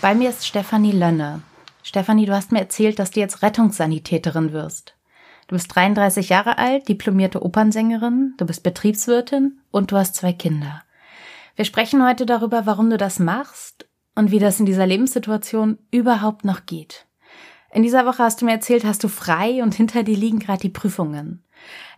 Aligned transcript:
Bei 0.00 0.14
mir 0.14 0.30
ist 0.30 0.46
Stefanie 0.46 0.92
Lönne. 0.92 1.42
Stefanie, 1.82 2.24
du 2.24 2.32
hast 2.32 2.52
mir 2.52 2.60
erzählt, 2.60 3.00
dass 3.00 3.10
du 3.10 3.18
jetzt 3.18 3.42
Rettungssanitäterin 3.42 4.52
wirst. 4.52 4.94
Du 5.48 5.56
bist 5.56 5.74
33 5.74 6.28
Jahre 6.28 6.56
alt, 6.56 6.88
diplomierte 6.88 7.42
Opernsängerin, 7.42 8.34
du 8.36 8.46
bist 8.46 8.62
Betriebswirtin 8.62 9.58
und 9.72 9.90
du 9.90 9.96
hast 9.96 10.14
zwei 10.14 10.32
Kinder. 10.32 10.84
Wir 11.56 11.64
sprechen 11.64 12.06
heute 12.06 12.26
darüber, 12.26 12.64
warum 12.64 12.90
du 12.90 12.96
das 12.96 13.18
machst 13.18 13.88
und 14.14 14.30
wie 14.30 14.38
das 14.38 14.60
in 14.60 14.66
dieser 14.66 14.86
Lebenssituation 14.86 15.78
überhaupt 15.90 16.44
noch 16.44 16.64
geht. 16.64 17.06
In 17.72 17.82
dieser 17.82 18.06
Woche 18.06 18.22
hast 18.22 18.40
du 18.40 18.44
mir 18.44 18.52
erzählt, 18.52 18.84
hast 18.84 19.02
du 19.02 19.08
frei 19.08 19.64
und 19.64 19.74
hinter 19.74 20.04
dir 20.04 20.16
liegen 20.16 20.38
gerade 20.38 20.60
die 20.60 20.68
Prüfungen. 20.68 21.42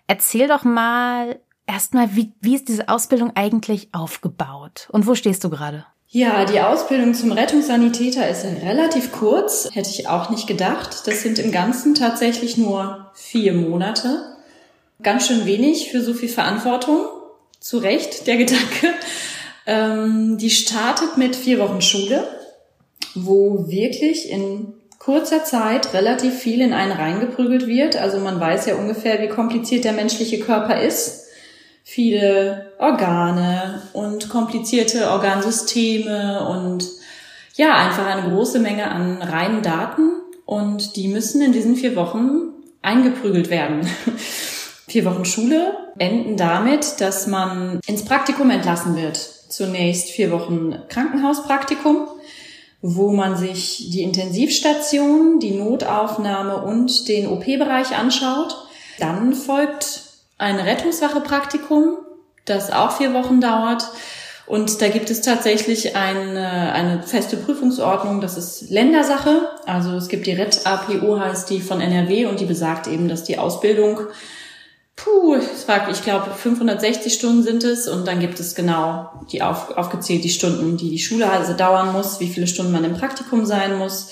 Erzähl 0.07 0.49
doch 0.49 0.65
mal 0.65 1.39
erstmal, 1.67 2.17
wie, 2.17 2.33
wie 2.41 2.55
ist 2.55 2.69
diese 2.69 2.89
Ausbildung 2.89 3.37
eigentlich 3.37 3.93
aufgebaut 3.93 4.89
und 4.91 5.07
wo 5.07 5.15
stehst 5.15 5.45
du 5.45 5.51
gerade? 5.51 5.85
Ja, 6.13 6.45
die 6.45 6.59
Ausbildung 6.59 7.15
zum 7.15 7.31
Rettungssanitäter 7.31 8.29
ist 8.29 8.45
relativ 8.45 9.13
kurz, 9.13 9.69
hätte 9.73 9.91
ich 9.91 10.09
auch 10.09 10.29
nicht 10.29 10.49
gedacht. 10.49 11.07
Das 11.07 11.23
sind 11.23 11.39
im 11.39 11.53
Ganzen 11.53 11.95
tatsächlich 11.95 12.57
nur 12.57 13.13
vier 13.15 13.53
Monate. 13.53 14.37
Ganz 15.05 15.29
schön 15.29 15.47
wenig 15.47 15.93
für 15.93 16.03
so 16.03 16.13
viel 16.13 16.29
Verantwortung. 16.29 17.07
Zu 17.61 17.79
Recht 17.79 18.27
der 18.27 18.39
Gedanke. 18.39 18.89
Ähm, 19.67 20.37
die 20.37 20.51
startet 20.51 21.17
mit 21.17 21.37
vier 21.37 21.61
Wochen 21.61 21.81
Schule, 21.81 22.27
wo 23.15 23.69
wirklich 23.69 24.31
in 24.31 24.73
kurzer 24.99 25.45
Zeit 25.45 25.95
relativ 25.95 26.35
viel 26.35 26.61
in 26.61 26.73
einen 26.73 26.91
reingeprügelt 26.91 27.69
wird. 27.69 27.97
Also 27.97 28.19
man 28.19 28.41
weiß 28.41 28.67
ja 28.67 28.75
ungefähr, 28.75 29.21
wie 29.21 29.29
kompliziert 29.29 29.85
der 29.85 29.93
menschliche 29.93 30.41
Körper 30.41 30.81
ist 30.81 31.30
viele 31.91 32.71
Organe 32.79 33.83
und 33.95 34.29
komplizierte 34.29 35.11
Organsysteme 35.11 36.49
und 36.49 36.85
ja, 37.57 37.75
einfach 37.75 38.07
eine 38.07 38.31
große 38.31 38.61
Menge 38.61 38.89
an 38.89 39.21
reinen 39.21 39.63
Daten 39.63 40.13
und 40.47 40.95
die 40.95 41.09
müssen 41.09 41.43
in 41.43 41.51
diesen 41.51 41.75
vier 41.75 41.97
Wochen 41.97 42.53
eingeprügelt 42.81 43.51
werden. 43.51 43.89
vier 44.87 45.05
Wochen 45.05 45.25
Schule 45.25 45.73
enden 45.99 46.37
damit, 46.37 47.01
dass 47.01 47.27
man 47.27 47.81
ins 47.89 48.05
Praktikum 48.05 48.51
entlassen 48.51 48.97
wird. 48.97 49.17
Zunächst 49.49 50.11
vier 50.11 50.31
Wochen 50.31 50.77
Krankenhauspraktikum, 50.89 52.07
wo 52.83 53.11
man 53.11 53.37
sich 53.37 53.91
die 53.91 54.03
Intensivstation, 54.03 55.41
die 55.41 55.59
Notaufnahme 55.59 56.63
und 56.63 57.09
den 57.09 57.27
OP-Bereich 57.27 57.97
anschaut. 57.99 58.57
Dann 59.01 59.35
folgt 59.35 60.10
ein 60.41 60.59
Rettungswache-Praktikum, 60.59 61.99
das 62.47 62.73
auch 62.73 62.97
vier 62.97 63.13
Wochen 63.13 63.41
dauert. 63.41 63.85
Und 64.47 64.83
da 64.83 64.89
gibt 64.89 65.11
es 65.11 65.21
tatsächlich 65.21 65.95
eine, 65.95 66.73
eine 66.73 67.03
feste 67.05 67.37
Prüfungsordnung, 67.37 68.21
das 68.21 68.37
ist 68.37 68.71
Ländersache. 68.71 69.49
Also 69.67 69.93
es 69.93 70.09
gibt 70.09 70.27
die 70.27 70.33
RET-APO, 70.33 71.21
heißt 71.21 71.51
die 71.51 71.61
von 71.61 71.81
NRW, 71.81 72.27
und 72.27 72.41
die 72.41 72.47
besagt 72.47 72.89
eben, 72.89 73.07
dass 73.07 73.23
die 73.23 73.39
Ausbildung, 73.39 74.01
puh, 74.97 75.37
ich 75.37 76.03
glaube, 76.03 76.33
560 76.33 77.13
Stunden 77.13 77.43
sind 77.43 77.63
es. 77.63 77.87
Und 77.87 78.09
dann 78.09 78.19
gibt 78.19 78.41
es 78.41 78.55
genau 78.55 79.11
die 79.31 79.43
auf, 79.43 79.77
aufgezählt, 79.77 80.25
die 80.25 80.31
Stunden, 80.31 80.77
die 80.77 80.91
die 80.91 80.99
Schule 80.99 81.31
also 81.31 81.53
dauern 81.53 81.93
muss, 81.93 82.19
wie 82.19 82.29
viele 82.29 82.49
Stunden 82.49 82.73
man 82.73 82.85
im 82.85 82.95
Praktikum 82.95 83.45
sein 83.45 83.77
muss. 83.77 84.11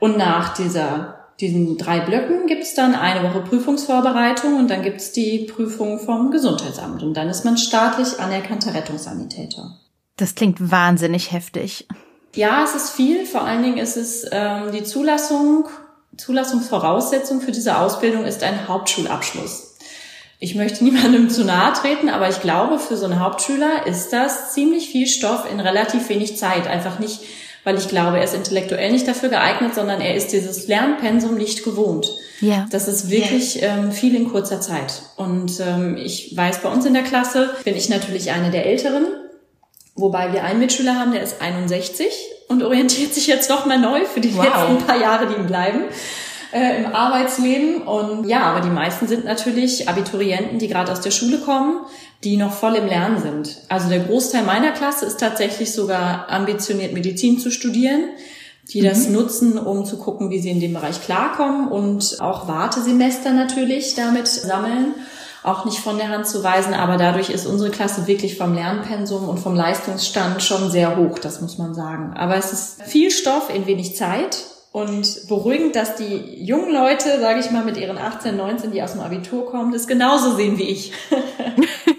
Und 0.00 0.16
nach 0.16 0.54
dieser 0.54 1.17
diesen 1.40 1.78
drei 1.78 2.00
Blöcken 2.00 2.46
gibt 2.46 2.64
es 2.64 2.74
dann 2.74 2.94
eine 2.94 3.28
Woche 3.28 3.40
Prüfungsvorbereitung 3.40 4.56
und 4.56 4.68
dann 4.68 4.82
gibt 4.82 5.00
es 5.00 5.12
die 5.12 5.46
Prüfung 5.50 6.00
vom 6.00 6.30
Gesundheitsamt 6.30 7.02
und 7.02 7.14
dann 7.14 7.28
ist 7.28 7.44
man 7.44 7.56
staatlich 7.56 8.18
anerkannter 8.18 8.74
Rettungssanitäter. 8.74 9.78
Das 10.16 10.34
klingt 10.34 10.70
wahnsinnig 10.70 11.30
heftig. 11.30 11.86
Ja, 12.34 12.64
es 12.64 12.74
ist 12.74 12.90
viel. 12.90 13.24
Vor 13.24 13.42
allen 13.42 13.62
Dingen 13.62 13.78
ist 13.78 13.96
es 13.96 14.26
ähm, 14.32 14.72
die 14.72 14.82
Zulassung, 14.82 15.68
Zulassungsvoraussetzung 16.16 17.40
für 17.40 17.52
diese 17.52 17.78
Ausbildung 17.78 18.24
ist 18.24 18.42
ein 18.42 18.66
Hauptschulabschluss. 18.66 19.76
Ich 20.40 20.56
möchte 20.56 20.82
niemandem 20.84 21.30
zu 21.30 21.44
nahe 21.44 21.72
treten, 21.72 22.08
aber 22.08 22.28
ich 22.28 22.40
glaube, 22.40 22.80
für 22.80 22.96
so 22.96 23.04
einen 23.04 23.20
Hauptschüler 23.20 23.86
ist 23.86 24.12
das 24.12 24.52
ziemlich 24.54 24.88
viel 24.90 25.06
Stoff 25.06 25.50
in 25.50 25.60
relativ 25.60 26.08
wenig 26.08 26.36
Zeit. 26.36 26.66
Einfach 26.66 26.98
nicht 26.98 27.20
weil 27.64 27.76
ich 27.76 27.88
glaube, 27.88 28.18
er 28.18 28.24
ist 28.24 28.34
intellektuell 28.34 28.90
nicht 28.90 29.06
dafür 29.06 29.28
geeignet, 29.28 29.74
sondern 29.74 30.00
er 30.00 30.14
ist 30.14 30.32
dieses 30.32 30.68
Lernpensum 30.68 31.36
nicht 31.36 31.64
gewohnt. 31.64 32.10
Ja. 32.40 32.66
Das 32.70 32.88
ist 32.88 33.10
wirklich 33.10 33.56
ja. 33.56 33.76
ähm, 33.76 33.92
viel 33.92 34.14
in 34.14 34.30
kurzer 34.30 34.60
Zeit. 34.60 35.02
Und 35.16 35.60
ähm, 35.60 35.96
ich 35.96 36.36
weiß, 36.36 36.62
bei 36.62 36.70
uns 36.70 36.86
in 36.86 36.94
der 36.94 37.02
Klasse 37.02 37.50
bin 37.64 37.76
ich 37.76 37.88
natürlich 37.88 38.30
eine 38.30 38.50
der 38.50 38.66
Älteren, 38.66 39.06
wobei 39.94 40.32
wir 40.32 40.44
einen 40.44 40.60
Mitschüler 40.60 40.98
haben, 40.98 41.12
der 41.12 41.22
ist 41.22 41.40
61 41.40 42.06
und 42.48 42.62
orientiert 42.62 43.12
sich 43.12 43.26
jetzt 43.26 43.50
noch 43.50 43.66
mal 43.66 43.78
neu 43.78 44.04
für 44.04 44.20
die 44.20 44.36
wow. 44.36 44.44
letzten 44.44 44.86
paar 44.86 45.00
Jahre, 45.00 45.26
die 45.26 45.34
ihm 45.34 45.46
bleiben 45.46 45.84
äh, 46.52 46.78
im 46.78 46.94
Arbeitsleben. 46.94 47.82
Und 47.82 48.28
ja, 48.28 48.42
aber 48.42 48.60
die 48.60 48.70
meisten 48.70 49.06
sind 49.06 49.24
natürlich 49.24 49.88
Abiturienten, 49.88 50.58
die 50.58 50.68
gerade 50.68 50.92
aus 50.92 51.00
der 51.00 51.10
Schule 51.10 51.38
kommen, 51.38 51.80
die 52.24 52.36
noch 52.36 52.52
voll 52.52 52.74
im 52.74 52.86
Lernen 52.86 53.20
sind. 53.20 53.58
Also 53.68 53.88
der 53.88 54.00
Großteil 54.00 54.44
meiner 54.44 54.72
Klasse 54.72 55.06
ist 55.06 55.20
tatsächlich 55.20 55.72
sogar 55.72 56.28
ambitioniert, 56.28 56.92
Medizin 56.92 57.38
zu 57.38 57.50
studieren 57.50 58.10
die 58.72 58.82
das 58.82 59.06
mhm. 59.06 59.14
nutzen, 59.14 59.58
um 59.58 59.84
zu 59.84 59.96
gucken, 59.96 60.30
wie 60.30 60.40
sie 60.40 60.50
in 60.50 60.60
dem 60.60 60.74
Bereich 60.74 61.02
klarkommen 61.02 61.68
und 61.68 62.18
auch 62.20 62.48
Wartesemester 62.48 63.32
natürlich 63.32 63.94
damit 63.94 64.28
sammeln. 64.28 64.94
Auch 65.44 65.64
nicht 65.64 65.78
von 65.78 65.96
der 65.96 66.08
Hand 66.08 66.26
zu 66.26 66.42
weisen, 66.42 66.74
aber 66.74 66.96
dadurch 66.96 67.30
ist 67.30 67.46
unsere 67.46 67.70
Klasse 67.70 68.06
wirklich 68.06 68.36
vom 68.36 68.54
Lernpensum 68.54 69.28
und 69.28 69.38
vom 69.38 69.54
Leistungsstand 69.54 70.42
schon 70.42 70.70
sehr 70.70 70.96
hoch, 70.96 71.18
das 71.18 71.40
muss 71.40 71.58
man 71.58 71.74
sagen. 71.74 72.12
Aber 72.16 72.36
es 72.36 72.52
ist 72.52 72.82
viel 72.82 73.10
Stoff 73.10 73.48
in 73.54 73.66
wenig 73.66 73.96
Zeit 73.96 74.44
und 74.72 75.28
beruhigend, 75.28 75.76
dass 75.76 75.94
die 75.94 76.44
jungen 76.44 76.74
Leute, 76.74 77.20
sage 77.20 77.40
ich 77.40 77.50
mal, 77.52 77.64
mit 77.64 77.78
ihren 77.78 77.98
18, 77.98 78.36
19, 78.36 78.72
die 78.72 78.82
aus 78.82 78.92
dem 78.92 79.00
Abitur 79.00 79.46
kommen, 79.46 79.72
das 79.72 79.86
genauso 79.86 80.34
sehen 80.34 80.58
wie 80.58 80.68
ich. 80.68 80.92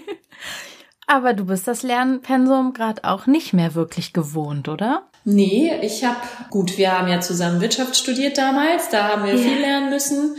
Aber 1.12 1.34
du 1.34 1.46
bist 1.46 1.66
das 1.66 1.82
Lernpensum 1.82 2.72
gerade 2.72 3.02
auch 3.02 3.26
nicht 3.26 3.52
mehr 3.52 3.74
wirklich 3.74 4.12
gewohnt, 4.12 4.68
oder? 4.68 5.02
Nee, 5.24 5.72
ich 5.82 6.04
habe, 6.04 6.20
gut, 6.50 6.78
wir 6.78 6.96
haben 6.96 7.08
ja 7.08 7.20
zusammen 7.20 7.60
Wirtschaft 7.60 7.96
studiert 7.96 8.38
damals, 8.38 8.90
da 8.90 9.08
haben 9.08 9.24
wir 9.24 9.34
ja. 9.34 9.42
viel 9.42 9.58
lernen 9.58 9.90
müssen. 9.90 10.36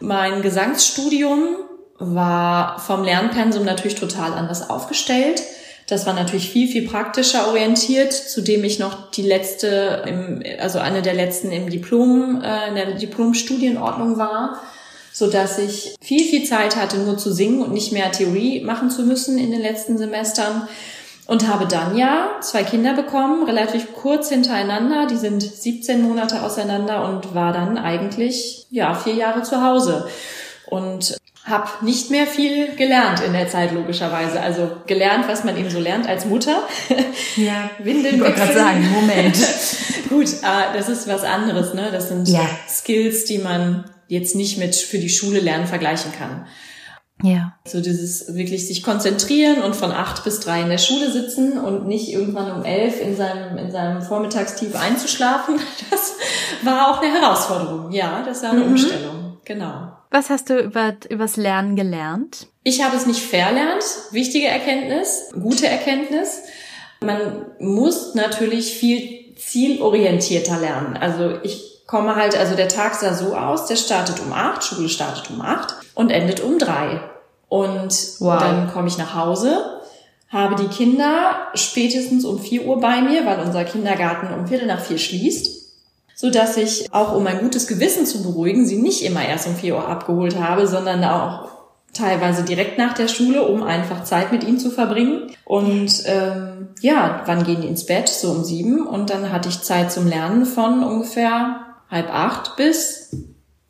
Mein 0.00 0.40
Gesangsstudium 0.40 1.56
war 1.98 2.78
vom 2.78 3.04
Lernpensum 3.04 3.66
natürlich 3.66 3.96
total 3.96 4.32
anders 4.32 4.70
aufgestellt. 4.70 5.42
Das 5.86 6.06
war 6.06 6.14
natürlich 6.14 6.48
viel, 6.48 6.66
viel 6.66 6.88
praktischer 6.88 7.48
orientiert, 7.48 8.14
zudem 8.14 8.64
ich 8.64 8.78
noch 8.78 9.10
die 9.10 9.22
letzte, 9.22 10.02
im, 10.06 10.42
also 10.58 10.78
eine 10.78 11.02
der 11.02 11.14
letzten 11.14 11.52
im 11.52 11.68
Diplom, 11.68 12.40
äh, 12.42 12.68
in 12.68 12.74
der 12.74 12.94
Diplomstudienordnung 12.94 14.16
war, 14.16 14.62
so 15.18 15.30
dass 15.30 15.56
ich 15.56 15.96
viel, 16.02 16.22
viel 16.28 16.44
Zeit 16.44 16.76
hatte, 16.76 16.98
nur 16.98 17.16
zu 17.16 17.32
singen 17.32 17.62
und 17.62 17.72
nicht 17.72 17.90
mehr 17.90 18.12
Theorie 18.12 18.60
machen 18.60 18.90
zu 18.90 19.02
müssen 19.02 19.38
in 19.38 19.50
den 19.50 19.62
letzten 19.62 19.96
Semestern. 19.96 20.68
Und 21.26 21.48
habe 21.48 21.66
dann 21.66 21.96
ja 21.96 22.32
zwei 22.42 22.62
Kinder 22.64 22.92
bekommen, 22.92 23.44
relativ 23.44 23.94
kurz 23.94 24.28
hintereinander. 24.28 25.06
Die 25.06 25.16
sind 25.16 25.42
17 25.42 26.02
Monate 26.02 26.42
auseinander 26.42 27.08
und 27.08 27.34
war 27.34 27.54
dann 27.54 27.78
eigentlich, 27.78 28.66
ja, 28.70 28.92
vier 28.92 29.14
Jahre 29.14 29.42
zu 29.42 29.62
Hause. 29.62 30.06
Und 30.66 31.16
habe 31.44 31.66
nicht 31.80 32.10
mehr 32.10 32.26
viel 32.26 32.76
gelernt 32.76 33.22
in 33.22 33.32
der 33.32 33.48
Zeit, 33.48 33.72
logischerweise. 33.72 34.38
Also 34.38 34.70
gelernt, 34.86 35.28
was 35.28 35.44
man 35.44 35.56
eben 35.56 35.70
so 35.70 35.80
lernt 35.80 36.06
als 36.06 36.26
Mutter. 36.26 36.62
Ja, 37.36 37.70
Windeln 37.78 38.22
ich 38.22 38.34
gerade 38.34 38.52
sagen, 38.52 38.90
Moment. 38.90 39.36
Gut, 40.10 40.28
äh, 40.28 40.76
das 40.76 40.88
ist 40.90 41.08
was 41.08 41.24
anderes, 41.24 41.74
ne? 41.74 41.88
Das 41.90 42.08
sind 42.08 42.28
ja. 42.28 42.48
Skills, 42.68 43.24
die 43.24 43.38
man 43.38 43.84
jetzt 44.08 44.34
nicht 44.34 44.58
mit 44.58 44.74
für 44.74 44.98
die 44.98 45.08
Schule 45.08 45.40
lernen 45.40 45.66
vergleichen 45.66 46.12
kann. 46.12 46.46
Ja. 47.22 47.54
So 47.66 47.80
dieses 47.80 48.34
wirklich 48.34 48.66
sich 48.66 48.82
konzentrieren 48.82 49.62
und 49.62 49.74
von 49.74 49.90
acht 49.90 50.22
bis 50.24 50.40
drei 50.40 50.60
in 50.60 50.68
der 50.68 50.78
Schule 50.78 51.10
sitzen 51.10 51.58
und 51.58 51.86
nicht 51.86 52.12
irgendwann 52.12 52.52
um 52.52 52.64
elf 52.64 53.00
in 53.00 53.16
seinem, 53.16 53.56
in 53.56 53.70
seinem 53.70 54.02
Vormittagstief 54.02 54.74
einzuschlafen. 54.74 55.58
Das 55.90 56.14
war 56.62 56.90
auch 56.90 57.00
eine 57.00 57.12
Herausforderung. 57.12 57.92
Ja, 57.92 58.22
das 58.24 58.42
war 58.42 58.50
eine 58.50 58.60
mhm. 58.60 58.72
Umstellung. 58.72 59.38
Genau. 59.44 59.92
Was 60.10 60.30
hast 60.30 60.50
du 60.50 60.58
über, 60.58 60.94
übers 61.08 61.36
Lernen 61.36 61.76
gelernt? 61.76 62.48
Ich 62.64 62.82
habe 62.82 62.96
es 62.96 63.06
nicht 63.06 63.20
verlernt. 63.20 63.84
Wichtige 64.10 64.48
Erkenntnis, 64.48 65.30
gute 65.40 65.68
Erkenntnis. 65.68 66.40
Man 67.00 67.46
muss 67.60 68.14
natürlich 68.14 68.74
viel 68.74 69.34
zielorientierter 69.36 70.58
lernen. 70.58 70.96
Also 70.96 71.38
ich 71.42 71.75
komme 71.86 72.16
halt, 72.16 72.36
also 72.36 72.56
der 72.56 72.68
Tag 72.68 72.94
sah 72.94 73.14
so 73.14 73.36
aus, 73.36 73.66
der 73.66 73.76
startet 73.76 74.20
um 74.20 74.32
acht, 74.32 74.64
Schule 74.64 74.88
startet 74.88 75.30
um 75.30 75.40
acht 75.40 75.74
und 75.94 76.10
endet 76.10 76.40
um 76.40 76.58
drei. 76.58 77.00
Und 77.48 77.94
wow. 78.18 78.40
dann 78.40 78.72
komme 78.72 78.88
ich 78.88 78.98
nach 78.98 79.14
Hause, 79.14 79.80
habe 80.28 80.56
die 80.56 80.68
Kinder 80.68 81.48
spätestens 81.54 82.24
um 82.24 82.40
vier 82.40 82.64
Uhr 82.66 82.80
bei 82.80 83.00
mir, 83.00 83.24
weil 83.24 83.40
unser 83.40 83.64
Kindergarten 83.64 84.34
um 84.34 84.46
Viertel 84.46 84.66
nach 84.66 84.80
vier 84.80 84.98
schließt 84.98 85.66
so 86.16 86.30
dass 86.30 86.56
ich 86.56 86.92
auch 86.92 87.14
um 87.14 87.26
ein 87.26 87.40
gutes 87.40 87.66
Gewissen 87.66 88.06
zu 88.06 88.22
beruhigen, 88.22 88.66
sie 88.66 88.80
nicht 88.80 89.04
immer 89.04 89.24
erst 89.24 89.46
um 89.46 89.54
vier 89.54 89.76
Uhr 89.76 89.86
abgeholt 89.86 90.40
habe, 90.40 90.66
sondern 90.66 91.04
auch 91.04 91.50
teilweise 91.92 92.42
direkt 92.42 92.78
nach 92.78 92.94
der 92.94 93.08
Schule, 93.08 93.46
um 93.46 93.62
einfach 93.62 94.02
Zeit 94.02 94.32
mit 94.32 94.42
ihnen 94.42 94.58
zu 94.58 94.70
verbringen. 94.70 95.30
Und 95.44 96.04
ähm, 96.06 96.68
ja, 96.80 97.22
wann 97.26 97.44
gehen 97.44 97.60
die 97.60 97.68
ins 97.68 97.84
Bett? 97.84 98.08
So 98.08 98.30
um 98.30 98.44
sieben. 98.44 98.86
Und 98.86 99.10
dann 99.10 99.30
hatte 99.30 99.50
ich 99.50 99.62
Zeit 99.62 99.92
zum 99.92 100.06
Lernen 100.06 100.46
von 100.46 100.82
ungefähr 100.82 101.65
halb 101.90 102.12
acht 102.12 102.56
bis 102.56 103.10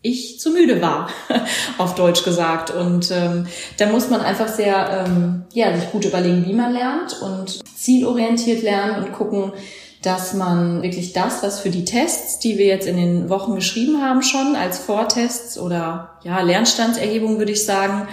ich 0.07 0.39
zu 0.39 0.51
müde 0.51 0.81
war, 0.81 1.09
auf 1.79 1.95
Deutsch 1.97 2.23
gesagt. 2.23 2.71
Und 2.71 3.11
ähm, 3.11 3.47
da 3.79 3.87
muss 3.87 4.09
man 4.09 4.21
einfach 4.21 4.49
sehr 4.49 5.05
ähm, 5.07 5.45
ja, 5.53 5.77
sich 5.77 5.91
gut 5.91 6.05
überlegen, 6.05 6.47
wie 6.47 6.53
man 6.53 6.73
lernt 6.73 7.21
und 7.21 7.61
zielorientiert 7.77 8.63
lernen 8.63 9.05
und 9.05 9.13
gucken, 9.13 9.53
dass 10.03 10.35
man 10.35 10.83
wirklich 10.83 11.13
das, 11.13 11.43
was 11.43 11.59
für 11.59 11.71
die 11.71 11.85
Tests, 11.85 12.39
die 12.39 12.59
wir 12.59 12.67
jetzt 12.67 12.87
in 12.87 12.97
den 12.97 13.29
Wochen 13.29 13.57
geschrieben 13.57 14.01
haben, 14.01 14.23
schon 14.23 14.55
als 14.55 14.79
Vortests 14.79 15.59
oder 15.59 16.11
ja, 16.23 16.41
Lernstandserhebung 16.41 17.39
würde 17.39 17.53
ich 17.53 17.65
sagen, 17.65 18.07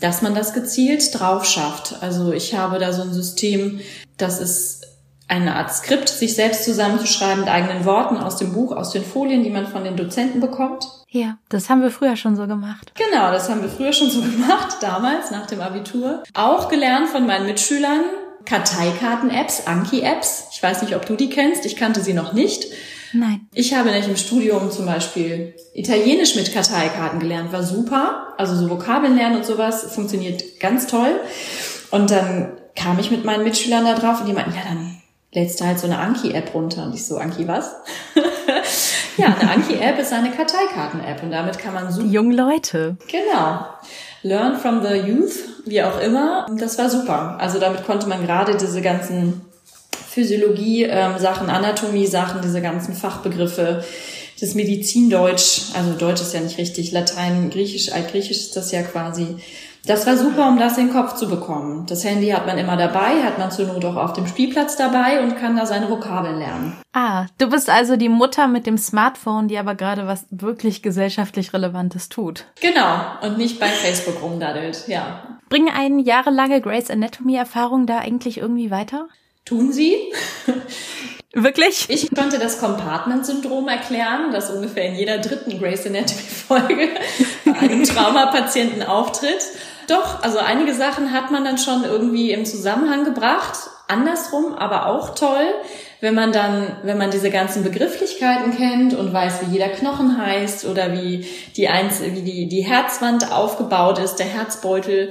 dass 0.00 0.20
man 0.20 0.34
das 0.34 0.52
gezielt 0.52 1.18
drauf 1.18 1.46
schafft. 1.46 1.96
Also 2.02 2.32
ich 2.32 2.54
habe 2.54 2.78
da 2.78 2.92
so 2.92 3.02
ein 3.02 3.14
System, 3.14 3.80
das 4.18 4.40
ist 4.40 4.80
eine 5.30 5.54
Art 5.54 5.72
Skript, 5.72 6.08
sich 6.08 6.34
selbst 6.34 6.64
zusammenzuschreiben 6.64 7.40
mit 7.40 7.48
eigenen 7.48 7.84
Worten 7.84 8.16
aus 8.16 8.36
dem 8.36 8.52
Buch, 8.52 8.72
aus 8.72 8.90
den 8.90 9.04
Folien, 9.04 9.44
die 9.44 9.50
man 9.50 9.68
von 9.68 9.84
den 9.84 9.96
Dozenten 9.96 10.40
bekommt. 10.40 10.88
Ja, 11.08 11.38
das 11.48 11.70
haben 11.70 11.82
wir 11.82 11.92
früher 11.92 12.16
schon 12.16 12.34
so 12.34 12.48
gemacht. 12.48 12.92
Genau, 12.96 13.30
das 13.30 13.48
haben 13.48 13.62
wir 13.62 13.68
früher 13.68 13.92
schon 13.92 14.10
so 14.10 14.20
gemacht, 14.20 14.78
damals, 14.80 15.30
nach 15.30 15.46
dem 15.46 15.60
Abitur. 15.60 16.24
Auch 16.34 16.68
gelernt 16.68 17.08
von 17.08 17.26
meinen 17.26 17.46
Mitschülern, 17.46 18.00
Karteikarten-Apps, 18.44 19.68
Anki-Apps. 19.68 20.48
Ich 20.52 20.60
weiß 20.60 20.82
nicht, 20.82 20.96
ob 20.96 21.06
du 21.06 21.14
die 21.14 21.30
kennst. 21.30 21.64
Ich 21.64 21.76
kannte 21.76 22.00
sie 22.00 22.14
noch 22.14 22.32
nicht. 22.32 22.64
Nein. 23.12 23.46
Ich 23.54 23.74
habe 23.74 23.90
nämlich 23.90 24.08
im 24.08 24.16
Studium 24.16 24.70
zum 24.72 24.86
Beispiel 24.86 25.54
Italienisch 25.74 26.34
mit 26.34 26.52
Karteikarten 26.52 27.20
gelernt. 27.20 27.52
War 27.52 27.62
super. 27.62 28.34
Also 28.36 28.56
so 28.56 28.68
Vokabeln 28.68 29.16
lernen 29.16 29.36
und 29.36 29.46
sowas 29.46 29.94
funktioniert 29.94 30.58
ganz 30.58 30.88
toll. 30.88 31.20
Und 31.92 32.10
dann 32.10 32.56
kam 32.74 32.98
ich 32.98 33.12
mit 33.12 33.24
meinen 33.24 33.44
Mitschülern 33.44 33.84
da 33.84 33.94
drauf 33.94 34.20
und 34.20 34.26
die 34.26 34.32
meinten, 34.32 34.54
ja, 34.54 34.62
dann 34.64 35.00
lädst 35.32 35.60
du 35.60 35.64
halt 35.64 35.78
so 35.78 35.86
eine 35.86 35.98
Anki-App 35.98 36.54
runter. 36.54 36.84
Und 36.84 36.94
ich 36.94 37.06
so, 37.06 37.18
Anki 37.18 37.46
was? 37.46 37.76
ja, 39.16 39.26
eine 39.26 39.50
Anki-App 39.50 39.98
ist 39.98 40.12
eine 40.12 40.30
Karteikarten-App 40.30 41.22
und 41.22 41.30
damit 41.30 41.58
kann 41.58 41.74
man 41.74 41.92
super... 41.92 42.06
Die 42.06 42.12
jungen 42.12 42.32
Leute. 42.32 42.96
Genau. 43.08 43.66
Learn 44.22 44.58
from 44.58 44.82
the 44.82 44.94
Youth, 44.94 45.34
wie 45.64 45.82
auch 45.82 46.00
immer. 46.00 46.46
Das 46.58 46.78
war 46.78 46.90
super. 46.90 47.36
Also 47.38 47.58
damit 47.58 47.84
konnte 47.84 48.08
man 48.08 48.26
gerade 48.26 48.56
diese 48.56 48.82
ganzen 48.82 49.42
Physiologie-Sachen, 50.10 51.48
ähm, 51.48 51.54
Anatomie-Sachen, 51.54 52.42
diese 52.42 52.60
ganzen 52.60 52.94
Fachbegriffe, 52.94 53.84
das 54.40 54.54
Medizindeutsch, 54.54 55.74
also 55.74 55.92
Deutsch 55.92 56.22
ist 56.22 56.34
ja 56.34 56.40
nicht 56.40 56.58
richtig, 56.58 56.92
Latein, 56.92 57.50
Griechisch, 57.50 57.92
Altgriechisch 57.92 58.38
ist 58.38 58.56
das 58.56 58.72
ja 58.72 58.82
quasi. 58.82 59.36
Das 59.86 60.06
war 60.06 60.16
super, 60.16 60.48
um 60.48 60.58
das 60.58 60.76
in 60.76 60.86
den 60.86 60.94
Kopf 60.94 61.14
zu 61.14 61.28
bekommen. 61.28 61.86
Das 61.86 62.04
Handy 62.04 62.28
hat 62.28 62.46
man 62.46 62.58
immer 62.58 62.76
dabei, 62.76 63.22
hat 63.22 63.38
man 63.38 63.50
zur 63.50 63.66
Not 63.66 63.84
auch 63.84 63.96
auf 63.96 64.12
dem 64.12 64.26
Spielplatz 64.26 64.76
dabei 64.76 65.22
und 65.22 65.38
kann 65.38 65.56
da 65.56 65.64
seine 65.64 65.88
Vokabeln 65.88 66.38
lernen. 66.38 66.76
Ah, 66.92 67.26
du 67.38 67.48
bist 67.48 67.70
also 67.70 67.96
die 67.96 68.08
Mutter 68.08 68.46
mit 68.46 68.66
dem 68.66 68.76
Smartphone, 68.76 69.48
die 69.48 69.58
aber 69.58 69.74
gerade 69.74 70.06
was 70.06 70.26
wirklich 70.30 70.82
gesellschaftlich 70.82 71.52
Relevantes 71.54 72.08
tut. 72.08 72.44
Genau, 72.60 73.00
und 73.22 73.38
nicht 73.38 73.58
bei 73.58 73.68
Facebook 73.68 74.22
rumdaddelt, 74.22 74.86
ja. 74.86 75.38
Bringen 75.48 75.72
eine 75.74 76.02
jahrelange 76.02 76.60
Grace 76.60 76.90
Anatomy 76.90 77.36
Erfahrung 77.36 77.86
da 77.86 77.98
eigentlich 77.98 78.38
irgendwie 78.38 78.70
weiter? 78.70 79.08
Tun 79.44 79.72
sie. 79.72 79.96
Wirklich? 81.32 81.86
Ich 81.88 82.12
konnte 82.12 82.40
das 82.40 82.58
Compartment-Syndrom 82.58 83.68
erklären, 83.68 84.32
das 84.32 84.50
ungefähr 84.50 84.86
in 84.86 84.96
jeder 84.96 85.18
dritten 85.18 85.60
Grace 85.60 85.86
Anatomy-Folge 85.86 86.88
bei 87.44 87.58
einem 87.58 87.84
Traumapatienten 87.84 88.82
auftritt. 88.82 89.44
Doch, 89.90 90.22
also 90.22 90.38
einige 90.38 90.72
Sachen 90.72 91.12
hat 91.12 91.32
man 91.32 91.44
dann 91.44 91.58
schon 91.58 91.82
irgendwie 91.82 92.30
im 92.30 92.44
Zusammenhang 92.44 93.04
gebracht. 93.04 93.58
Andersrum, 93.88 94.54
aber 94.54 94.86
auch 94.86 95.16
toll, 95.16 95.52
wenn 96.00 96.14
man 96.14 96.30
dann, 96.30 96.76
wenn 96.84 96.96
man 96.96 97.10
diese 97.10 97.28
ganzen 97.28 97.64
Begrifflichkeiten 97.64 98.56
kennt 98.56 98.94
und 98.94 99.12
weiß, 99.12 99.40
wie 99.42 99.52
jeder 99.52 99.68
Knochen 99.68 100.16
heißt 100.16 100.64
oder 100.66 100.92
wie 100.92 101.26
die, 101.56 101.68
Einz 101.68 102.00
wie 102.02 102.22
die, 102.22 102.46
die 102.46 102.60
Herzwand 102.60 103.32
aufgebaut 103.32 103.98
ist, 103.98 104.20
der 104.20 104.26
Herzbeutel 104.26 105.10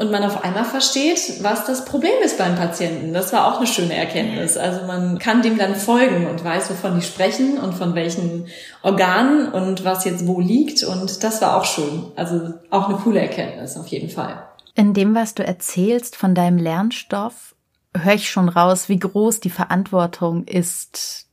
und 0.00 0.10
man 0.10 0.24
auf 0.24 0.42
einmal 0.42 0.64
versteht, 0.64 1.42
was 1.42 1.66
das 1.66 1.84
Problem 1.84 2.14
ist 2.24 2.38
beim 2.38 2.56
Patienten. 2.56 3.12
Das 3.12 3.34
war 3.34 3.46
auch 3.46 3.58
eine 3.58 3.66
schöne 3.66 3.94
Erkenntnis. 3.94 4.56
Also 4.56 4.86
man 4.86 5.18
kann 5.18 5.42
dem 5.42 5.58
dann 5.58 5.74
folgen 5.74 6.26
und 6.26 6.42
weiß, 6.42 6.70
wovon 6.70 6.98
die 6.98 7.04
sprechen 7.04 7.58
und 7.58 7.74
von 7.74 7.94
welchen 7.94 8.46
Organen 8.82 9.52
und 9.52 9.84
was 9.84 10.06
jetzt 10.06 10.26
wo 10.26 10.40
liegt. 10.40 10.82
Und 10.84 11.22
das 11.22 11.42
war 11.42 11.54
auch 11.54 11.66
schön. 11.66 12.12
Also 12.16 12.54
auch 12.70 12.88
eine 12.88 12.96
coole 12.96 13.20
Erkenntnis 13.20 13.76
auf 13.76 13.88
jeden 13.88 14.08
Fall. 14.08 14.42
In 14.74 14.94
dem, 14.94 15.14
was 15.14 15.34
du 15.34 15.44
erzählst 15.44 16.16
von 16.16 16.34
deinem 16.34 16.56
Lernstoff, 16.56 17.54
höre 17.94 18.14
ich 18.14 18.30
schon 18.30 18.48
raus, 18.48 18.88
wie 18.88 18.98
groß 18.98 19.40
die 19.40 19.50
Verantwortung 19.50 20.44
ist 20.44 21.26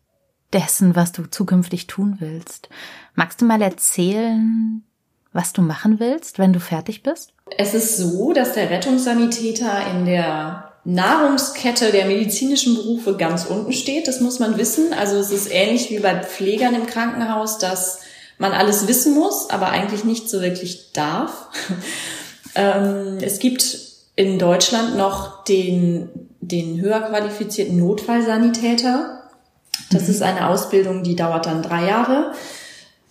dessen, 0.51 0.93
was 0.93 1.13
du 1.13 1.23
zukünftig 1.23 1.87
tun 1.87 2.17
willst. 2.19 2.67
Magst 3.15 3.39
du 3.39 3.45
mal 3.45 3.61
erzählen, 3.61 4.83
was 5.31 5.53
du 5.53 5.61
machen 5.61 6.01
willst, 6.01 6.37
wenn 6.37 6.51
du 6.51 6.59
fertig 6.59 7.01
bist? 7.01 7.31
Es 7.57 7.73
ist 7.73 7.97
so, 7.97 8.33
dass 8.33 8.53
der 8.53 8.69
Rettungssanitäter 8.69 9.81
in 9.91 10.05
der 10.05 10.71
Nahrungskette 10.83 11.91
der 11.91 12.05
medizinischen 12.05 12.75
Berufe 12.75 13.17
ganz 13.17 13.45
unten 13.45 13.73
steht. 13.73 14.07
Das 14.07 14.21
muss 14.21 14.39
man 14.39 14.57
wissen. 14.57 14.93
Also 14.93 15.17
es 15.17 15.31
ist 15.31 15.51
ähnlich 15.51 15.89
wie 15.89 15.99
bei 15.99 16.23
Pflegern 16.23 16.75
im 16.75 16.85
Krankenhaus, 16.85 17.57
dass 17.57 17.99
man 18.37 18.53
alles 18.53 18.87
wissen 18.87 19.15
muss, 19.15 19.49
aber 19.49 19.69
eigentlich 19.69 20.03
nicht 20.03 20.29
so 20.29 20.41
wirklich 20.41 20.93
darf. 20.93 21.47
Ähm, 22.55 23.19
es 23.21 23.37
gibt 23.37 23.77
in 24.15 24.39
Deutschland 24.39 24.97
noch 24.97 25.43
den, 25.43 26.09
den 26.41 26.81
höher 26.81 27.01
qualifizierten 27.01 27.77
Notfallsanitäter. 27.77 29.29
Das 29.91 30.03
mhm. 30.03 30.09
ist 30.09 30.23
eine 30.23 30.47
Ausbildung, 30.47 31.03
die 31.03 31.15
dauert 31.15 31.45
dann 31.45 31.61
drei 31.61 31.85
Jahre. 31.85 32.33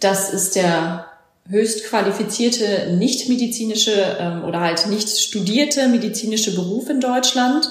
Das 0.01 0.35
ist 0.35 0.57
der 0.57 1.06
höchst 1.49 1.85
qualifizierte 1.85 2.95
nicht-medizinische 2.97 4.17
ähm, 4.19 4.45
oder 4.45 4.61
halt 4.61 4.87
nicht 4.89 5.09
studierte 5.09 5.89
medizinische 5.89 6.55
Beruf 6.55 6.89
in 6.91 7.01
Deutschland, 7.01 7.71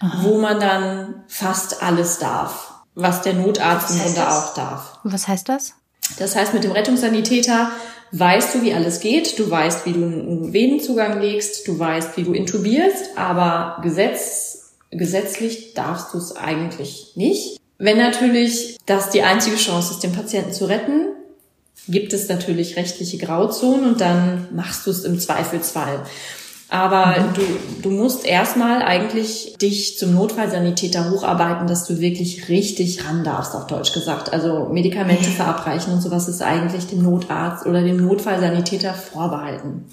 Aha. 0.00 0.18
wo 0.22 0.38
man 0.38 0.60
dann 0.60 1.24
fast 1.28 1.82
alles 1.82 2.18
darf, 2.18 2.74
was 2.94 3.22
der 3.22 3.34
Notarzt 3.34 3.90
im 3.92 4.02
Grunde 4.02 4.30
auch 4.30 4.54
darf. 4.54 4.98
Was 5.04 5.28
heißt 5.28 5.48
das? 5.48 5.74
Das 6.18 6.36
heißt, 6.36 6.54
mit 6.54 6.64
dem 6.64 6.72
Rettungssanitäter 6.72 7.70
weißt 8.12 8.54
du, 8.54 8.62
wie 8.62 8.72
alles 8.72 9.00
geht, 9.00 9.38
du 9.38 9.50
weißt, 9.50 9.86
wie 9.86 9.92
du 9.92 10.04
einen 10.04 10.52
Venenzugang 10.52 11.20
legst, 11.20 11.66
du 11.66 11.78
weißt, 11.78 12.16
wie 12.16 12.22
du 12.22 12.32
intubierst, 12.32 13.16
aber 13.16 13.80
Gesetz, 13.82 14.74
gesetzlich 14.90 15.74
darfst 15.74 16.14
du 16.14 16.18
es 16.18 16.36
eigentlich 16.36 17.12
nicht. 17.16 17.58
Wenn 17.78 17.98
natürlich 17.98 18.78
das 18.86 19.10
die 19.10 19.22
einzige 19.22 19.56
Chance 19.56 19.94
ist, 19.94 20.02
den 20.02 20.12
Patienten 20.12 20.52
zu 20.52 20.66
retten, 20.66 21.08
gibt 21.88 22.12
es 22.12 22.28
natürlich 22.28 22.76
rechtliche 22.76 23.18
Grauzonen 23.18 23.92
und 23.92 24.00
dann 24.00 24.48
machst 24.54 24.86
du 24.86 24.90
es 24.90 25.04
im 25.04 25.18
Zweifelsfall. 25.18 26.04
Aber 26.68 27.20
mhm. 27.20 27.34
du, 27.34 27.42
du 27.82 27.90
musst 27.90 28.26
erstmal 28.26 28.82
eigentlich 28.82 29.54
dich 29.60 29.98
zum 29.98 30.14
Notfallsanitäter 30.14 31.10
hocharbeiten, 31.10 31.68
dass 31.68 31.86
du 31.86 32.00
wirklich 32.00 32.48
richtig 32.48 33.06
ran 33.06 33.22
darfst, 33.22 33.54
auf 33.54 33.68
Deutsch 33.68 33.92
gesagt. 33.92 34.32
Also 34.32 34.68
Medikamente 34.72 35.30
verabreichen 35.30 35.92
und 35.92 36.00
sowas 36.00 36.28
ist 36.28 36.42
eigentlich 36.42 36.88
dem 36.88 37.02
Notarzt 37.02 37.66
oder 37.66 37.82
dem 37.82 37.98
Notfallsanitäter 37.98 38.94
vorbehalten. 38.94 39.84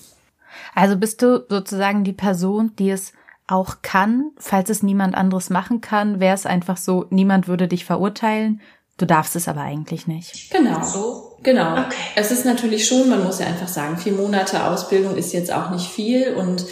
Also 0.74 0.98
bist 0.98 1.22
du 1.22 1.46
sozusagen 1.48 2.04
die 2.04 2.14
Person, 2.14 2.72
die 2.80 2.90
es 2.90 3.14
auch 3.46 3.78
kann, 3.84 4.32
falls 4.38 4.70
es 4.70 4.82
niemand 4.82 5.16
anderes 5.16 5.50
machen 5.52 5.82
kann, 5.82 6.20
wäre 6.20 6.34
es 6.34 6.46
einfach 6.46 6.78
so, 6.78 7.06
niemand 7.10 7.48
würde 7.48 7.68
dich 7.68 7.86
verurteilen, 7.86 8.62
du 8.98 9.06
darfst 9.06 9.36
es 9.36 9.48
aber 9.48 9.62
eigentlich 9.62 10.08
nicht. 10.08 10.50
Genau. 10.50 10.84
So 10.84 11.23
Genau. 11.44 11.74
Okay. 11.74 11.96
Es 12.16 12.32
ist 12.32 12.46
natürlich 12.46 12.88
schon, 12.88 13.10
man 13.10 13.24
muss 13.24 13.40
ja 13.40 13.46
einfach 13.46 13.68
sagen, 13.68 13.98
vier 13.98 14.14
Monate 14.14 14.66
Ausbildung 14.66 15.18
ist 15.18 15.34
jetzt 15.34 15.54
auch 15.54 15.70
nicht 15.70 15.88
viel 15.88 16.34
und 16.34 16.66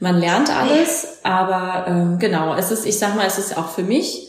man 0.00 0.18
lernt 0.18 0.50
alles, 0.50 1.18
aber 1.22 1.86
ähm, 1.88 2.18
genau, 2.18 2.54
es 2.54 2.70
ist, 2.70 2.84
ich 2.84 2.98
sag 2.98 3.14
mal, 3.14 3.26
es 3.26 3.38
ist 3.38 3.56
auch 3.56 3.68
für 3.68 3.82
mich 3.82 4.28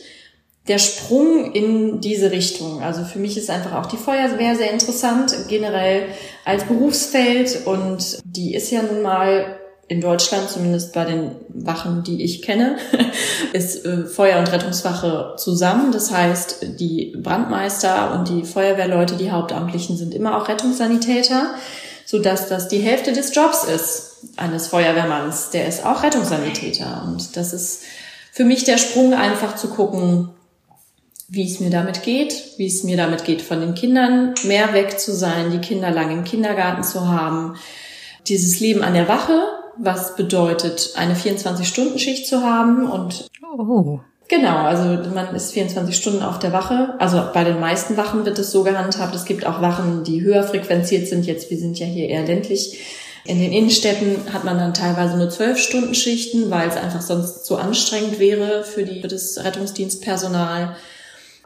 der 0.68 0.78
Sprung 0.78 1.52
in 1.52 2.00
diese 2.00 2.30
Richtung. 2.30 2.82
Also 2.82 3.04
für 3.04 3.18
mich 3.18 3.36
ist 3.36 3.50
einfach 3.50 3.72
auch 3.72 3.86
die 3.86 3.96
Feuerwehr 3.96 4.56
sehr 4.56 4.72
interessant, 4.72 5.34
generell 5.48 6.08
als 6.44 6.64
Berufsfeld. 6.64 7.66
Und 7.66 8.18
die 8.24 8.54
ist 8.54 8.70
ja 8.70 8.82
nun 8.82 9.02
mal 9.02 9.55
in 9.88 10.00
Deutschland, 10.00 10.50
zumindest 10.50 10.92
bei 10.92 11.04
den 11.04 11.30
Wachen, 11.48 12.02
die 12.02 12.22
ich 12.24 12.42
kenne, 12.42 12.76
ist 13.52 13.84
äh, 13.84 14.04
Feuer- 14.06 14.40
und 14.40 14.50
Rettungswache 14.50 15.34
zusammen. 15.36 15.92
Das 15.92 16.10
heißt, 16.10 16.80
die 16.80 17.14
Brandmeister 17.16 18.12
und 18.14 18.28
die 18.28 18.44
Feuerwehrleute, 18.44 19.16
die 19.16 19.30
Hauptamtlichen, 19.30 19.96
sind 19.96 20.12
immer 20.12 20.36
auch 20.36 20.48
Rettungssanitäter, 20.48 21.54
so 22.04 22.18
dass 22.18 22.48
das 22.48 22.68
die 22.68 22.78
Hälfte 22.78 23.12
des 23.12 23.34
Jobs 23.34 23.64
ist 23.64 24.16
eines 24.36 24.66
Feuerwehrmanns. 24.66 25.50
Der 25.50 25.68
ist 25.68 25.84
auch 25.84 26.02
Rettungssanitäter. 26.02 27.04
Und 27.06 27.36
das 27.36 27.52
ist 27.52 27.82
für 28.32 28.44
mich 28.44 28.64
der 28.64 28.78
Sprung, 28.78 29.14
einfach 29.14 29.54
zu 29.54 29.68
gucken, 29.68 30.30
wie 31.28 31.46
es 31.46 31.60
mir 31.60 31.70
damit 31.70 32.02
geht, 32.02 32.34
wie 32.56 32.66
es 32.66 32.84
mir 32.84 32.96
damit 32.96 33.24
geht, 33.24 33.42
von 33.42 33.60
den 33.60 33.74
Kindern 33.74 34.34
mehr 34.44 34.72
weg 34.72 34.98
zu 34.98 35.12
sein, 35.12 35.50
die 35.50 35.58
Kinder 35.58 35.90
lang 35.90 36.10
im 36.10 36.24
Kindergarten 36.24 36.84
zu 36.84 37.08
haben, 37.08 37.56
dieses 38.28 38.60
Leben 38.60 38.82
an 38.82 38.94
der 38.94 39.08
Wache, 39.08 39.42
was 39.78 40.16
bedeutet, 40.16 40.92
eine 40.96 41.14
24-Stunden-Schicht 41.14 42.26
zu 42.26 42.42
haben 42.42 42.90
und 42.90 43.28
oh. 43.56 44.00
Genau, 44.28 44.56
also 44.64 44.84
man 45.14 45.34
ist 45.36 45.52
24 45.52 45.96
Stunden 45.96 46.22
auf 46.22 46.40
der 46.40 46.52
Wache. 46.52 46.94
Also 46.98 47.22
bei 47.32 47.44
den 47.44 47.60
meisten 47.60 47.96
Wachen 47.96 48.24
wird 48.26 48.38
es 48.40 48.50
so 48.50 48.64
gehandhabt. 48.64 49.14
Es 49.14 49.24
gibt 49.24 49.46
auch 49.46 49.62
Wachen, 49.62 50.02
die 50.02 50.22
höher 50.22 50.42
frequenziert 50.42 51.06
sind. 51.06 51.26
Jetzt, 51.26 51.48
wir 51.48 51.58
sind 51.58 51.78
ja 51.78 51.86
hier 51.86 52.08
eher 52.08 52.24
ländlich. 52.24 52.76
In 53.24 53.38
den 53.38 53.52
Innenstädten 53.52 54.32
hat 54.32 54.42
man 54.42 54.58
dann 54.58 54.74
teilweise 54.74 55.16
nur 55.16 55.30
zwölf 55.30 55.58
Stunden 55.58 55.94
Schichten, 55.94 56.50
weil 56.50 56.68
es 56.68 56.76
einfach 56.76 57.02
sonst 57.02 57.46
zu 57.46 57.56
anstrengend 57.56 58.18
wäre 58.18 58.64
für, 58.64 58.84
die, 58.84 59.00
für 59.00 59.08
das 59.08 59.38
Rettungsdienstpersonal 59.44 60.76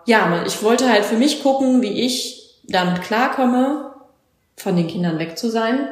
ja, 0.04 0.44
ich 0.46 0.62
wollte 0.62 0.90
halt 0.90 1.04
für 1.04 1.16
mich 1.16 1.42
gucken, 1.42 1.82
wie 1.82 2.04
ich 2.04 2.58
damit 2.64 3.02
klarkomme, 3.02 3.92
von 4.56 4.76
den 4.76 4.88
Kindern 4.88 5.18
weg 5.18 5.38
zu 5.38 5.50
sein, 5.50 5.88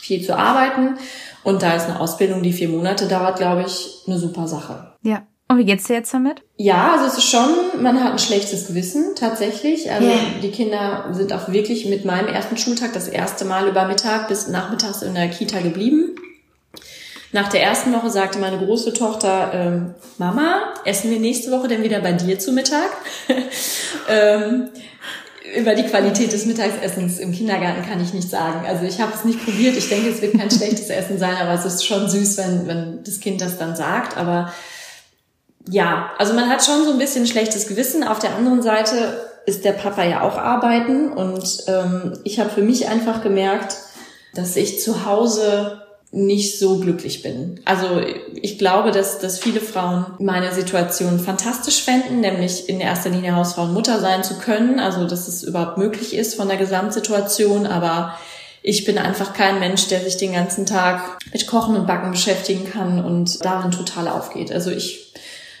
viel 0.00 0.22
zu 0.24 0.36
arbeiten. 0.36 0.98
Und 1.44 1.62
da 1.62 1.74
ist 1.74 1.84
eine 1.84 2.00
Ausbildung, 2.00 2.42
die 2.42 2.52
vier 2.52 2.68
Monate 2.68 3.06
dauert, 3.06 3.36
glaube 3.36 3.64
ich, 3.66 4.02
eine 4.06 4.18
super 4.18 4.48
Sache. 4.48 4.94
Ja. 5.02 5.26
Und 5.46 5.58
wie 5.58 5.64
geht's 5.66 5.84
dir 5.84 5.94
jetzt 5.94 6.14
damit? 6.14 6.42
Ja, 6.56 6.92
also 6.92 7.04
es 7.04 7.18
ist 7.18 7.30
schon, 7.30 7.82
man 7.82 8.02
hat 8.02 8.12
ein 8.12 8.18
schlechtes 8.18 8.66
Gewissen 8.66 9.14
tatsächlich. 9.14 9.90
Also 9.92 10.06
yeah. 10.06 10.18
die 10.42 10.50
Kinder 10.50 11.08
sind 11.12 11.34
auch 11.34 11.48
wirklich 11.48 11.84
mit 11.84 12.06
meinem 12.06 12.28
ersten 12.28 12.56
Schultag 12.56 12.94
das 12.94 13.08
erste 13.08 13.44
Mal 13.44 13.68
über 13.68 13.84
Mittag 13.84 14.28
bis 14.28 14.48
nachmittags 14.48 15.02
in 15.02 15.14
der 15.14 15.28
Kita 15.28 15.60
geblieben. 15.60 16.16
Nach 17.32 17.48
der 17.48 17.62
ersten 17.62 17.92
Woche 17.92 18.10
sagte 18.10 18.38
meine 18.38 18.58
große 18.58 18.94
Tochter, 18.94 19.50
ähm, 19.52 19.94
Mama, 20.18 20.72
essen 20.84 21.10
wir 21.10 21.18
nächste 21.18 21.50
Woche 21.50 21.68
denn 21.68 21.82
wieder 21.82 22.00
bei 22.00 22.12
dir 22.12 22.38
zu 22.38 22.52
Mittag? 22.52 22.90
ähm, 24.08 24.70
über 25.56 25.74
die 25.74 25.84
Qualität 25.84 26.32
des 26.32 26.46
Mittagsessens 26.46 27.18
im 27.18 27.32
Kindergarten 27.32 27.84
kann 27.84 28.02
ich 28.02 28.14
nicht 28.14 28.30
sagen. 28.30 28.64
Also 28.66 28.84
ich 28.84 29.00
habe 29.00 29.12
es 29.14 29.24
nicht 29.24 29.44
probiert. 29.44 29.76
Ich 29.76 29.88
denke, 29.88 30.08
es 30.08 30.22
wird 30.22 30.38
kein 30.38 30.50
schlechtes 30.50 30.88
Essen 30.88 31.18
sein, 31.18 31.36
aber 31.36 31.52
es 31.52 31.66
ist 31.66 31.84
schon 31.84 32.08
süß, 32.08 32.38
wenn, 32.38 32.66
wenn 32.66 33.04
das 33.04 33.20
Kind 33.20 33.40
das 33.40 33.58
dann 33.58 33.76
sagt. 33.76 34.16
Aber 34.16 34.52
ja, 35.68 36.10
also 36.18 36.32
man 36.32 36.48
hat 36.48 36.64
schon 36.64 36.84
so 36.84 36.92
ein 36.92 36.98
bisschen 36.98 37.26
schlechtes 37.26 37.68
Gewissen. 37.68 38.04
Auf 38.04 38.20
der 38.20 38.34
anderen 38.34 38.62
Seite 38.62 39.20
ist 39.44 39.64
der 39.64 39.72
Papa 39.72 40.04
ja 40.04 40.22
auch 40.22 40.38
arbeiten 40.38 41.12
und 41.12 41.64
ähm, 41.66 42.18
ich 42.24 42.40
habe 42.40 42.48
für 42.48 42.62
mich 42.62 42.88
einfach 42.88 43.22
gemerkt, 43.22 43.76
dass 44.34 44.56
ich 44.56 44.80
zu 44.80 45.04
Hause 45.04 45.83
nicht 46.14 46.60
so 46.60 46.78
glücklich 46.78 47.22
bin. 47.22 47.60
Also 47.64 48.00
ich 48.40 48.56
glaube, 48.56 48.92
dass, 48.92 49.18
dass 49.18 49.40
viele 49.40 49.60
Frauen 49.60 50.06
meine 50.20 50.52
Situation 50.52 51.18
fantastisch 51.18 51.82
fänden, 51.82 52.20
nämlich 52.20 52.68
in 52.68 52.78
erster 52.78 53.10
Linie 53.10 53.34
Hausfrau 53.34 53.64
und 53.64 53.74
Mutter 53.74 53.98
sein 53.98 54.22
zu 54.22 54.38
können, 54.38 54.78
also 54.78 55.08
dass 55.08 55.26
es 55.26 55.42
überhaupt 55.42 55.76
möglich 55.76 56.14
ist 56.14 56.36
von 56.36 56.46
der 56.46 56.56
Gesamtsituation, 56.56 57.66
aber 57.66 58.16
ich 58.62 58.84
bin 58.84 58.96
einfach 58.96 59.34
kein 59.34 59.58
Mensch, 59.58 59.88
der 59.88 60.00
sich 60.02 60.16
den 60.16 60.32
ganzen 60.32 60.66
Tag 60.66 61.18
mit 61.32 61.48
Kochen 61.48 61.74
und 61.74 61.88
Backen 61.88 62.12
beschäftigen 62.12 62.70
kann 62.70 63.04
und 63.04 63.44
darin 63.44 63.72
total 63.72 64.06
aufgeht. 64.06 64.52
Also 64.52 64.70
ich 64.70 65.12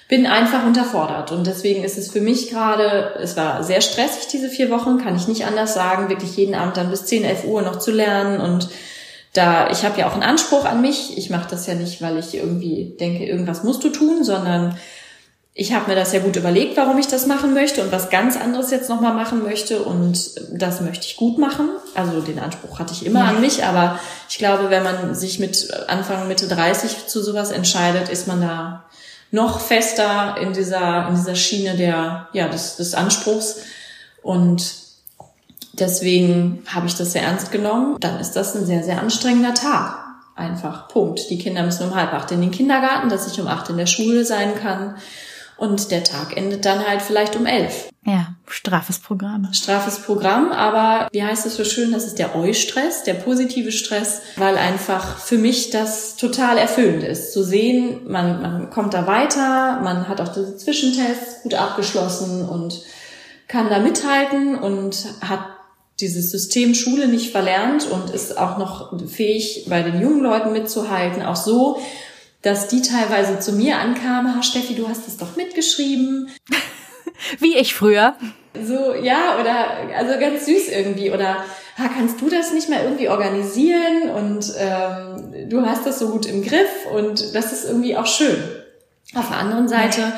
bin 0.08 0.26
einfach 0.26 0.64
unterfordert 0.64 1.32
und 1.32 1.48
deswegen 1.48 1.82
ist 1.82 1.98
es 1.98 2.12
für 2.12 2.20
mich 2.20 2.48
gerade, 2.48 3.14
es 3.20 3.36
war 3.36 3.64
sehr 3.64 3.80
stressig 3.80 4.28
diese 4.28 4.48
vier 4.48 4.70
Wochen, 4.70 4.98
kann 4.98 5.16
ich 5.16 5.26
nicht 5.26 5.46
anders 5.46 5.74
sagen, 5.74 6.08
wirklich 6.08 6.36
jeden 6.36 6.54
Abend 6.54 6.76
dann 6.76 6.90
bis 6.90 7.06
10, 7.06 7.24
11 7.24 7.44
Uhr 7.44 7.62
noch 7.62 7.80
zu 7.80 7.90
lernen 7.90 8.40
und 8.40 8.68
da 9.34 9.68
ich 9.70 9.84
habe 9.84 10.00
ja 10.00 10.08
auch 10.08 10.14
einen 10.14 10.22
Anspruch 10.22 10.64
an 10.64 10.80
mich. 10.80 11.18
Ich 11.18 11.28
mache 11.28 11.50
das 11.50 11.66
ja 11.66 11.74
nicht, 11.74 12.00
weil 12.00 12.16
ich 12.18 12.34
irgendwie 12.34 12.96
denke, 12.98 13.26
irgendwas 13.26 13.64
musst 13.64 13.84
du 13.84 13.90
tun, 13.90 14.24
sondern 14.24 14.78
ich 15.56 15.72
habe 15.72 15.88
mir 15.88 15.94
das 15.96 16.12
ja 16.12 16.18
gut 16.18 16.34
überlegt, 16.34 16.76
warum 16.76 16.98
ich 16.98 17.06
das 17.06 17.26
machen 17.26 17.54
möchte 17.54 17.82
und 17.82 17.92
was 17.92 18.10
ganz 18.10 18.36
anderes 18.36 18.72
jetzt 18.72 18.88
nochmal 18.88 19.14
machen 19.14 19.44
möchte 19.44 19.82
und 19.82 20.18
das 20.52 20.80
möchte 20.80 21.06
ich 21.06 21.16
gut 21.16 21.38
machen. 21.38 21.68
Also 21.94 22.20
den 22.20 22.40
Anspruch 22.40 22.78
hatte 22.78 22.92
ich 22.92 23.06
immer 23.06 23.20
ja. 23.20 23.26
an 23.26 23.40
mich, 23.40 23.64
aber 23.64 24.00
ich 24.28 24.38
glaube, 24.38 24.70
wenn 24.70 24.82
man 24.82 25.14
sich 25.14 25.38
mit 25.38 25.72
Anfang, 25.88 26.26
Mitte 26.26 26.48
30 26.48 27.06
zu 27.06 27.22
sowas 27.22 27.52
entscheidet, 27.52 28.08
ist 28.08 28.26
man 28.26 28.40
da 28.40 28.84
noch 29.30 29.60
fester 29.60 30.36
in 30.40 30.52
dieser, 30.52 31.08
in 31.08 31.16
dieser 31.16 31.36
Schiene 31.36 31.76
der, 31.76 32.28
ja, 32.32 32.48
des, 32.48 32.76
des 32.76 32.94
Anspruchs 32.94 33.58
und 34.22 34.83
Deswegen 35.78 36.62
habe 36.66 36.86
ich 36.86 36.94
das 36.94 37.12
sehr 37.12 37.22
ernst 37.22 37.52
genommen. 37.52 37.96
Dann 38.00 38.20
ist 38.20 38.32
das 38.32 38.54
ein 38.54 38.66
sehr, 38.66 38.82
sehr 38.82 39.00
anstrengender 39.00 39.54
Tag. 39.54 39.98
Einfach. 40.36 40.88
Punkt. 40.88 41.30
Die 41.30 41.38
Kinder 41.38 41.62
müssen 41.62 41.88
um 41.88 41.94
halb 41.94 42.12
acht 42.12 42.30
in 42.32 42.40
den 42.40 42.50
Kindergarten, 42.50 43.08
dass 43.08 43.30
ich 43.30 43.40
um 43.40 43.46
acht 43.46 43.70
in 43.70 43.76
der 43.76 43.86
Schule 43.86 44.24
sein 44.24 44.54
kann. 44.60 44.96
Und 45.56 45.92
der 45.92 46.02
Tag 46.02 46.36
endet 46.36 46.64
dann 46.64 46.84
halt 46.84 47.00
vielleicht 47.00 47.36
um 47.36 47.46
elf. 47.46 47.88
Ja, 48.04 48.34
straffes 48.46 48.98
Programm. 48.98 49.48
Straffes 49.52 50.00
Programm, 50.00 50.50
aber 50.50 51.08
wie 51.12 51.22
heißt 51.22 51.46
es 51.46 51.56
so 51.56 51.64
schön, 51.64 51.92
das 51.92 52.04
ist 52.04 52.18
der 52.18 52.34
Eu-Stress, 52.34 53.04
der 53.04 53.14
positive 53.14 53.70
Stress, 53.70 54.22
weil 54.36 54.58
einfach 54.58 55.18
für 55.18 55.38
mich 55.38 55.70
das 55.70 56.16
total 56.16 56.58
erfüllend 56.58 57.04
ist. 57.04 57.32
Zu 57.32 57.44
sehen, 57.44 58.00
man, 58.06 58.42
man 58.42 58.70
kommt 58.70 58.94
da 58.94 59.06
weiter, 59.06 59.80
man 59.80 60.08
hat 60.08 60.20
auch 60.20 60.28
diese 60.28 60.56
Zwischentests 60.56 61.44
gut 61.44 61.54
abgeschlossen 61.54 62.46
und 62.46 62.82
kann 63.46 63.70
da 63.70 63.78
mithalten 63.78 64.56
und 64.56 65.06
hat 65.20 65.53
dieses 66.00 66.30
System 66.30 66.74
Schule 66.74 67.08
nicht 67.08 67.30
verlernt 67.30 67.86
und 67.90 68.10
ist 68.10 68.36
auch 68.36 68.58
noch 68.58 68.92
fähig, 69.08 69.66
bei 69.68 69.82
den 69.82 70.00
jungen 70.00 70.22
Leuten 70.22 70.52
mitzuhalten, 70.52 71.22
auch 71.22 71.36
so, 71.36 71.80
dass 72.42 72.68
die 72.68 72.82
teilweise 72.82 73.38
zu 73.38 73.52
mir 73.52 73.78
ankamen, 73.78 74.36
ha 74.36 74.42
Steffi, 74.42 74.74
du 74.74 74.88
hast 74.88 75.08
es 75.08 75.16
doch 75.16 75.36
mitgeschrieben. 75.36 76.30
Wie 77.38 77.56
ich 77.56 77.74
früher. 77.74 78.16
So, 78.54 78.94
ja, 78.94 79.38
oder 79.40 79.96
also 79.96 80.18
ganz 80.20 80.46
süß 80.46 80.68
irgendwie. 80.68 81.10
Oder 81.10 81.44
ha, 81.78 81.88
kannst 81.96 82.20
du 82.20 82.28
das 82.28 82.52
nicht 82.52 82.68
mal 82.68 82.82
irgendwie 82.82 83.08
organisieren 83.08 84.10
und 84.10 84.52
ähm, 84.58 85.48
du 85.48 85.62
hast 85.62 85.86
das 85.86 85.98
so 85.98 86.10
gut 86.10 86.26
im 86.26 86.42
Griff 86.42 86.86
und 86.92 87.34
das 87.34 87.52
ist 87.52 87.64
irgendwie 87.64 87.96
auch 87.96 88.06
schön. 88.06 88.36
Auf 89.14 89.28
der 89.28 89.38
anderen 89.38 89.68
Seite 89.68 90.12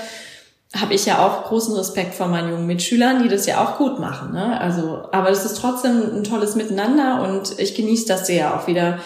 habe 0.81 0.95
ich 0.95 1.07
ja 1.07 1.25
auch 1.25 1.45
großen 1.45 1.75
Respekt 1.75 2.15
vor 2.15 2.29
meinen 2.29 2.51
jungen 2.51 2.67
Mitschülern, 2.67 3.23
die 3.23 3.29
das 3.29 3.47
ja 3.47 3.65
auch 3.65 3.79
gut 3.79 3.99
machen. 3.99 4.33
Ne? 4.33 4.61
Also, 4.61 5.09
aber 5.13 5.31
es 5.31 5.45
ist 5.45 5.59
trotzdem 5.59 6.17
ein 6.17 6.25
tolles 6.25 6.55
Miteinander 6.55 7.23
und 7.23 7.59
ich 7.59 7.75
genieße 7.75 8.07
das 8.07 8.27
sehr 8.27 8.55
auch 8.55 8.67
wieder 8.67 8.99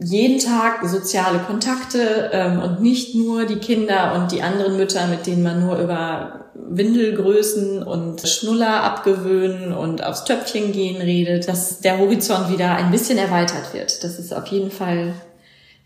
jeden 0.00 0.38
Tag 0.38 0.86
soziale 0.88 1.40
Kontakte 1.40 2.30
ähm, 2.32 2.60
und 2.60 2.80
nicht 2.80 3.14
nur 3.14 3.46
die 3.46 3.58
Kinder 3.58 4.14
und 4.14 4.32
die 4.32 4.42
anderen 4.42 4.76
Mütter, 4.76 5.06
mit 5.08 5.26
denen 5.26 5.42
man 5.42 5.60
nur 5.60 5.78
über 5.78 6.50
Windelgrößen 6.54 7.82
und 7.82 8.26
Schnuller 8.28 8.82
abgewöhnen 8.82 9.72
und 9.72 10.04
aufs 10.04 10.24
Töpfchen 10.24 10.72
gehen 10.72 11.00
redet, 11.00 11.48
dass 11.48 11.80
der 11.80 11.98
Horizont 11.98 12.50
wieder 12.50 12.76
ein 12.76 12.90
bisschen 12.90 13.18
erweitert 13.18 13.74
wird. 13.74 14.04
Das 14.04 14.18
ist 14.18 14.34
auf 14.34 14.46
jeden 14.46 14.70
Fall 14.70 15.14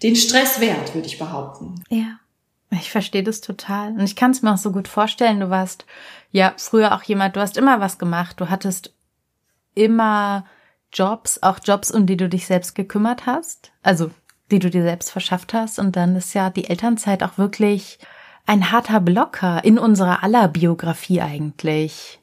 den 0.02 0.16
Stress 0.16 0.61
wert, 0.61 0.94
würde 0.94 1.06
ich 1.06 1.18
behaupten. 1.18 1.82
Ja. 1.88 2.18
Ich 2.73 2.91
verstehe 2.91 3.23
das 3.23 3.41
total. 3.41 3.93
Und 3.93 4.00
ich 4.00 4.17
kann 4.17 4.31
es 4.31 4.43
mir 4.43 4.52
auch 4.52 4.59
so 4.59 4.73
gut 4.73 4.88
vorstellen. 4.88 5.41
Du 5.41 5.50
warst 5.50 5.85
ja 6.31 6.55
früher 6.57 6.95
auch 6.95 7.02
jemand, 7.02 7.37
du 7.37 7.41
hast 7.41 7.57
immer 7.57 7.81
was 7.81 7.99
gemacht. 7.99 8.41
Du 8.41 8.49
hattest 8.49 8.95
immer 9.75 10.47
Jobs, 10.93 11.43
auch 11.43 11.59
Jobs, 11.62 11.91
um 11.91 12.07
die 12.07 12.17
du 12.17 12.29
dich 12.29 12.47
selbst 12.47 12.75
gekümmert 12.75 13.26
hast. 13.26 13.73
Also, 13.83 14.11
die 14.50 14.59
du 14.59 14.71
dir 14.71 14.83
selbst 14.83 15.11
verschafft 15.11 15.52
hast. 15.52 15.79
Und 15.79 15.97
dann 15.97 16.17
ist 16.17 16.33
ja 16.33 16.49
die 16.49 16.69
Elternzeit 16.69 17.23
auch 17.23 17.37
wirklich 17.37 17.99
ein 18.47 18.73
harter 18.73 19.00
Blocker 19.00 19.62
in 19.64 19.79
unserer 19.79 20.23
aller 20.23 20.49
Biografie 20.49 21.21
eigentlich. 21.21 22.19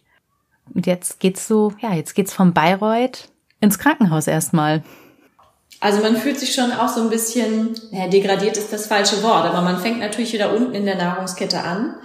Und 0.73 0.87
jetzt 0.87 1.19
geht's 1.19 1.47
so, 1.47 1.73
ja, 1.79 1.93
jetzt 1.93 2.15
geht's 2.15 2.33
vom 2.33 2.53
Bayreuth 2.53 3.29
ins 3.59 3.77
Krankenhaus 3.77 4.27
erstmal. 4.27 4.83
Also 5.79 6.01
man 6.01 6.17
fühlt 6.17 6.39
sich 6.39 6.53
schon 6.53 6.71
auch 6.73 6.89
so 6.89 7.01
ein 7.01 7.09
bisschen, 7.09 7.75
naja, 7.91 8.07
degradiert 8.07 8.57
ist 8.57 8.73
das 8.73 8.87
falsche 8.87 9.23
Wort, 9.23 9.45
aber 9.45 9.61
man 9.61 9.79
fängt 9.79 9.99
natürlich 9.99 10.33
wieder 10.33 10.53
unten 10.53 10.73
in 10.73 10.85
der 10.85 10.97
Nahrungskette 10.97 11.63
an 11.63 11.95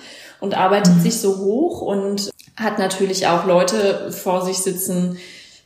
und 0.41 0.55
arbeitet 0.57 0.95
mhm. 0.95 1.01
sich 1.01 1.21
so 1.21 1.39
hoch 1.39 1.81
und 1.81 2.31
hat 2.57 2.79
natürlich 2.79 3.27
auch 3.27 3.47
Leute 3.47 4.13
vor 4.13 4.45
sich 4.45 4.59
sitzen, 4.59 5.19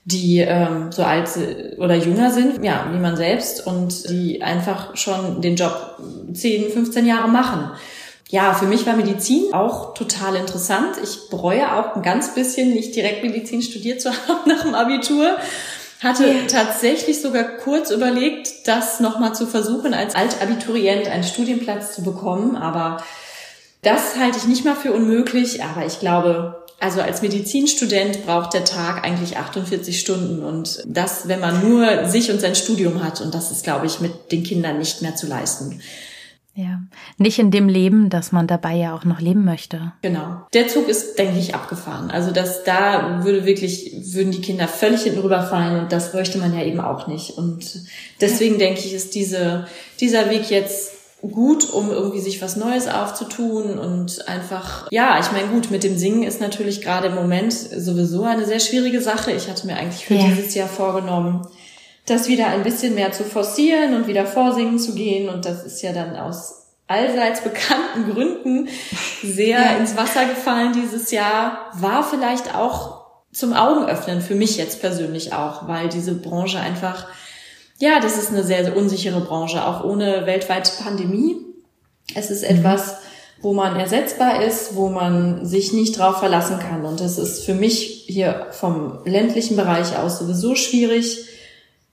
die 0.05 0.39
ähm, 0.39 0.91
so 0.91 1.03
alt 1.03 1.29
oder 1.77 1.95
jünger 1.95 2.31
sind, 2.31 2.65
ja, 2.65 2.87
wie 2.93 2.99
man 2.99 3.15
selbst 3.17 3.67
und 3.67 4.09
die 4.09 4.43
einfach 4.43 4.97
schon 4.97 5.43
den 5.43 5.57
Job 5.57 5.99
10, 6.33 6.71
15 6.73 7.05
Jahre 7.05 7.29
machen. 7.29 7.73
ja, 8.31 8.55
für 8.55 8.65
mich 8.65 8.87
war 8.87 8.97
Medizin 8.97 9.53
auch 9.53 9.93
total 9.93 10.37
interessant. 10.37 10.97
Ich 11.03 11.29
bereue 11.29 11.75
auch 11.75 11.95
ein 11.95 12.03
ganz 12.03 12.35
bisschen, 12.35 12.71
nicht 12.71 12.97
direkt 12.97 13.23
Medizin 13.23 13.61
studiert 13.61 14.01
zu 14.01 14.11
haben 14.29 14.49
nach 14.49 14.63
dem 14.63 14.75
Abitur. 14.75 15.37
Hatte 16.01 16.29
ja. 16.29 16.47
tatsächlich 16.47 17.21
sogar 17.21 17.45
kurz 17.45 17.91
überlegt, 17.91 18.69
das 18.69 19.01
nochmal 19.01 19.35
zu 19.35 19.47
versuchen, 19.47 19.95
als 19.95 20.15
Altabiturient 20.15 21.09
einen 21.09 21.25
Studienplatz 21.25 21.95
zu 21.95 22.03
bekommen. 22.03 22.55
Aber 22.57 23.03
das 23.83 24.17
halte 24.17 24.39
ich 24.39 24.47
nicht 24.47 24.65
mal 24.65 24.77
für 24.77 24.93
unmöglich. 24.93 25.65
Aber 25.65 25.85
ich 25.85 25.99
glaube, 25.99 26.65
also 26.79 27.01
als 27.01 27.23
Medizinstudent 27.23 28.25
braucht 28.25 28.55
der 28.55 28.65
Tag 28.65 29.05
eigentlich 29.05 29.37
48 29.37 29.99
Stunden 29.99 30.45
und 30.45 30.85
das, 30.87 31.27
wenn 31.27 31.41
man 31.41 31.69
nur 31.69 32.07
sich 32.07 32.31
und 32.31 32.41
sein 32.41 32.55
Studium 32.55 33.03
hat. 33.03 33.21
Und 33.21 33.35
das 33.35 33.51
ist, 33.51 33.65
glaube 33.65 33.87
ich, 33.87 33.99
mit 33.99 34.31
den 34.31 34.45
Kindern 34.45 34.79
nicht 34.79 35.03
mehr 35.03 35.17
zu 35.17 35.27
leisten. 35.27 35.81
Ja, 36.59 36.81
nicht 37.19 37.39
in 37.39 37.53
dem 37.53 37.69
Leben, 37.69 38.11
dass 38.11 38.33
man 38.33 38.49
dabei 38.49 38.75
ja 38.75 38.93
auch 38.93 39.05
noch 39.05 39.21
leben 39.21 39.45
möchte. 39.45 39.93
Genau. 40.03 40.43
Der 40.53 40.67
Zug 40.67 40.89
ist, 40.89 41.17
denke 41.17 41.39
ich, 41.39 41.55
abgefahren. 41.55 42.11
Also 42.11 42.33
dass 42.33 42.65
da 42.65 43.21
würde 43.23 43.47
wirklich, 43.47 43.93
würden 44.13 44.33
die 44.33 44.41
Kinder 44.41 44.67
völlig 44.67 45.03
hinten 45.03 45.21
rüberfallen 45.21 45.79
und 45.79 45.93
das 45.93 46.15
möchte 46.15 46.39
man 46.39 46.53
ja 46.53 46.65
eben 46.65 46.81
auch 46.81 47.07
nicht. 47.07 47.39
Und 47.39 47.81
deswegen 48.21 48.55
ja. 48.55 48.59
denke 48.59 48.81
ich, 48.81 48.93
ist 48.93 49.15
diese, 49.15 49.69
dieser 50.01 50.31
Weg 50.31 50.51
jetzt 50.51 50.95
gut, 51.23 51.71
um 51.71 51.93
irgendwie 51.93 52.21
sich 52.21 52.43
was 52.43 52.57
Neues 52.57 52.89
aufzutun 52.89 53.79
und 53.79 54.27
einfach, 54.27 54.89
ja, 54.91 55.21
ich 55.21 55.31
meine, 55.31 55.47
gut, 55.47 55.71
mit 55.71 55.85
dem 55.85 55.97
Singen 55.97 56.25
ist 56.25 56.41
natürlich 56.41 56.81
gerade 56.81 57.07
im 57.07 57.15
Moment 57.15 57.53
sowieso 57.53 58.25
eine 58.25 58.47
sehr 58.47 58.59
schwierige 58.59 59.01
Sache. 59.01 59.31
Ich 59.31 59.49
hatte 59.49 59.65
mir 59.69 59.77
eigentlich 59.77 60.07
für 60.07 60.15
ja. 60.15 60.27
dieses 60.27 60.57
Jahr 60.57 60.69
vorgenommen, 60.69 61.47
das 62.11 62.29
wieder 62.29 62.49
ein 62.49 62.63
bisschen 62.63 62.95
mehr 62.95 63.13
zu 63.13 63.25
forcieren 63.25 63.95
und 63.95 64.07
wieder 64.07 64.27
vorsingen 64.27 64.79
zu 64.79 64.95
gehen. 64.95 65.29
Und 65.29 65.45
das 65.45 65.65
ist 65.65 65.83
ja 65.83 65.93
dann 65.93 66.17
aus 66.17 66.67
allseits 66.87 67.43
bekannten 67.43 68.13
Gründen 68.13 68.69
sehr 69.23 69.61
ja. 69.61 69.77
ins 69.77 69.97
Wasser 69.97 70.25
gefallen 70.25 70.73
dieses 70.73 71.11
Jahr. 71.11 71.71
War 71.75 72.03
vielleicht 72.03 72.55
auch 72.55 73.07
zum 73.33 73.53
Augenöffnen 73.53 74.21
für 74.21 74.35
mich 74.35 74.57
jetzt 74.57 74.81
persönlich 74.81 75.33
auch, 75.33 75.69
weil 75.69 75.89
diese 75.89 76.15
Branche 76.15 76.59
einfach, 76.59 77.07
ja, 77.79 78.01
das 78.01 78.17
ist 78.17 78.31
eine 78.31 78.43
sehr, 78.43 78.65
sehr 78.65 78.77
unsichere 78.77 79.21
Branche, 79.21 79.65
auch 79.65 79.85
ohne 79.85 80.27
weltweite 80.27 80.73
Pandemie. 80.83 81.37
Es 82.15 82.31
ist 82.31 82.43
mhm. 82.43 82.57
etwas, 82.57 82.97
wo 83.41 83.53
man 83.53 83.79
ersetzbar 83.79 84.43
ist, 84.43 84.75
wo 84.75 84.89
man 84.89 85.45
sich 85.47 85.73
nicht 85.73 85.99
drauf 85.99 86.19
verlassen 86.19 86.59
kann. 86.59 86.85
Und 86.85 87.01
das 87.01 87.19
ist 87.19 87.45
für 87.45 87.55
mich 87.55 88.05
hier 88.07 88.47
vom 88.51 88.99
ländlichen 89.05 89.57
Bereich 89.57 89.97
aus 89.97 90.19
sowieso 90.19 90.55
schwierig 90.55 91.29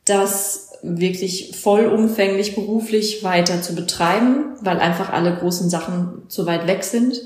das 0.05 0.65
wirklich 0.81 1.57
vollumfänglich 1.59 2.55
beruflich 2.55 3.23
weiter 3.23 3.61
zu 3.61 3.73
betreiben, 3.73 4.55
weil 4.61 4.79
einfach 4.79 5.11
alle 5.11 5.35
großen 5.35 5.69
Sachen 5.69 6.23
zu 6.29 6.45
weit 6.45 6.67
weg 6.67 6.83
sind. 6.83 7.19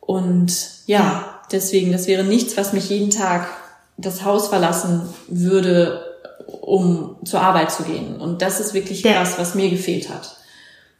Und 0.00 0.52
ja, 0.86 1.40
deswegen, 1.52 1.92
das 1.92 2.08
wäre 2.08 2.24
nichts, 2.24 2.56
was 2.56 2.72
mich 2.72 2.90
jeden 2.90 3.10
Tag 3.10 3.46
das 3.96 4.24
Haus 4.24 4.48
verlassen 4.48 5.02
würde, 5.28 6.04
um 6.60 7.16
zur 7.24 7.40
Arbeit 7.40 7.70
zu 7.70 7.84
gehen. 7.84 8.20
Und 8.20 8.42
das 8.42 8.58
ist 8.58 8.74
wirklich 8.74 9.02
ja. 9.02 9.20
das, 9.20 9.38
was 9.38 9.54
mir 9.54 9.70
gefehlt 9.70 10.08
hat. 10.08 10.36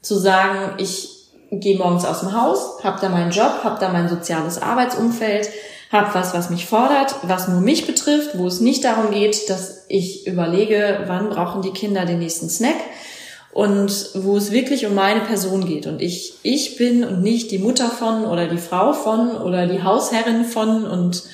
Zu 0.03 0.17
sagen, 0.19 0.75
ich 0.79 1.09
gehe 1.51 1.77
morgens 1.77 2.05
aus 2.05 2.21
dem 2.21 2.41
Haus, 2.41 2.83
habe 2.83 3.01
da 3.01 3.09
meinen 3.09 3.31
Job, 3.31 3.61
habe 3.65 3.79
da 3.81 3.93
mein 3.93 4.09
soziales 4.09 4.61
Arbeitsumfeld, 4.61 5.49
habe 5.93 6.15
was, 6.15 6.33
was 6.33 6.49
mich 6.49 6.67
fordert, 6.67 7.15
was 7.23 7.49
nur 7.49 7.61
mich 7.61 7.87
betrifft, 7.87 8.39
wo 8.39 8.47
es 8.47 8.61
nicht 8.61 8.83
darum 8.85 9.11
geht, 9.11 9.51
dass 9.51 9.85
ich 9.89 10.27
überlege, 10.27 11.05
wann 11.07 11.29
brauchen 11.29 11.61
die 11.61 11.73
Kinder 11.73 12.07
den 12.07 12.19
nächsten 12.19 12.49
Snack 12.49 12.77
und 13.53 14.09
wo 14.15 14.39
es 14.39 14.51
wirklich 14.51 14.87
um 14.87 14.95
meine 14.95 15.21
Person 15.21 15.67
geht. 15.67 15.87
Und 15.87 16.01
ich 16.01 16.35
ich 16.43 16.77
bin 16.77 17.05
und 17.05 17.23
nicht 17.23 17.51
die 17.51 17.59
Mutter 17.59 17.91
von 17.91 18.25
oder 18.25 18.49
die 18.49 18.59
Frau 18.59 18.95
von 18.95 19.37
oder 19.37 19.67
die 19.67 19.83
Hausherrin 19.83 20.47
von 20.47 20.87
und 20.87 21.25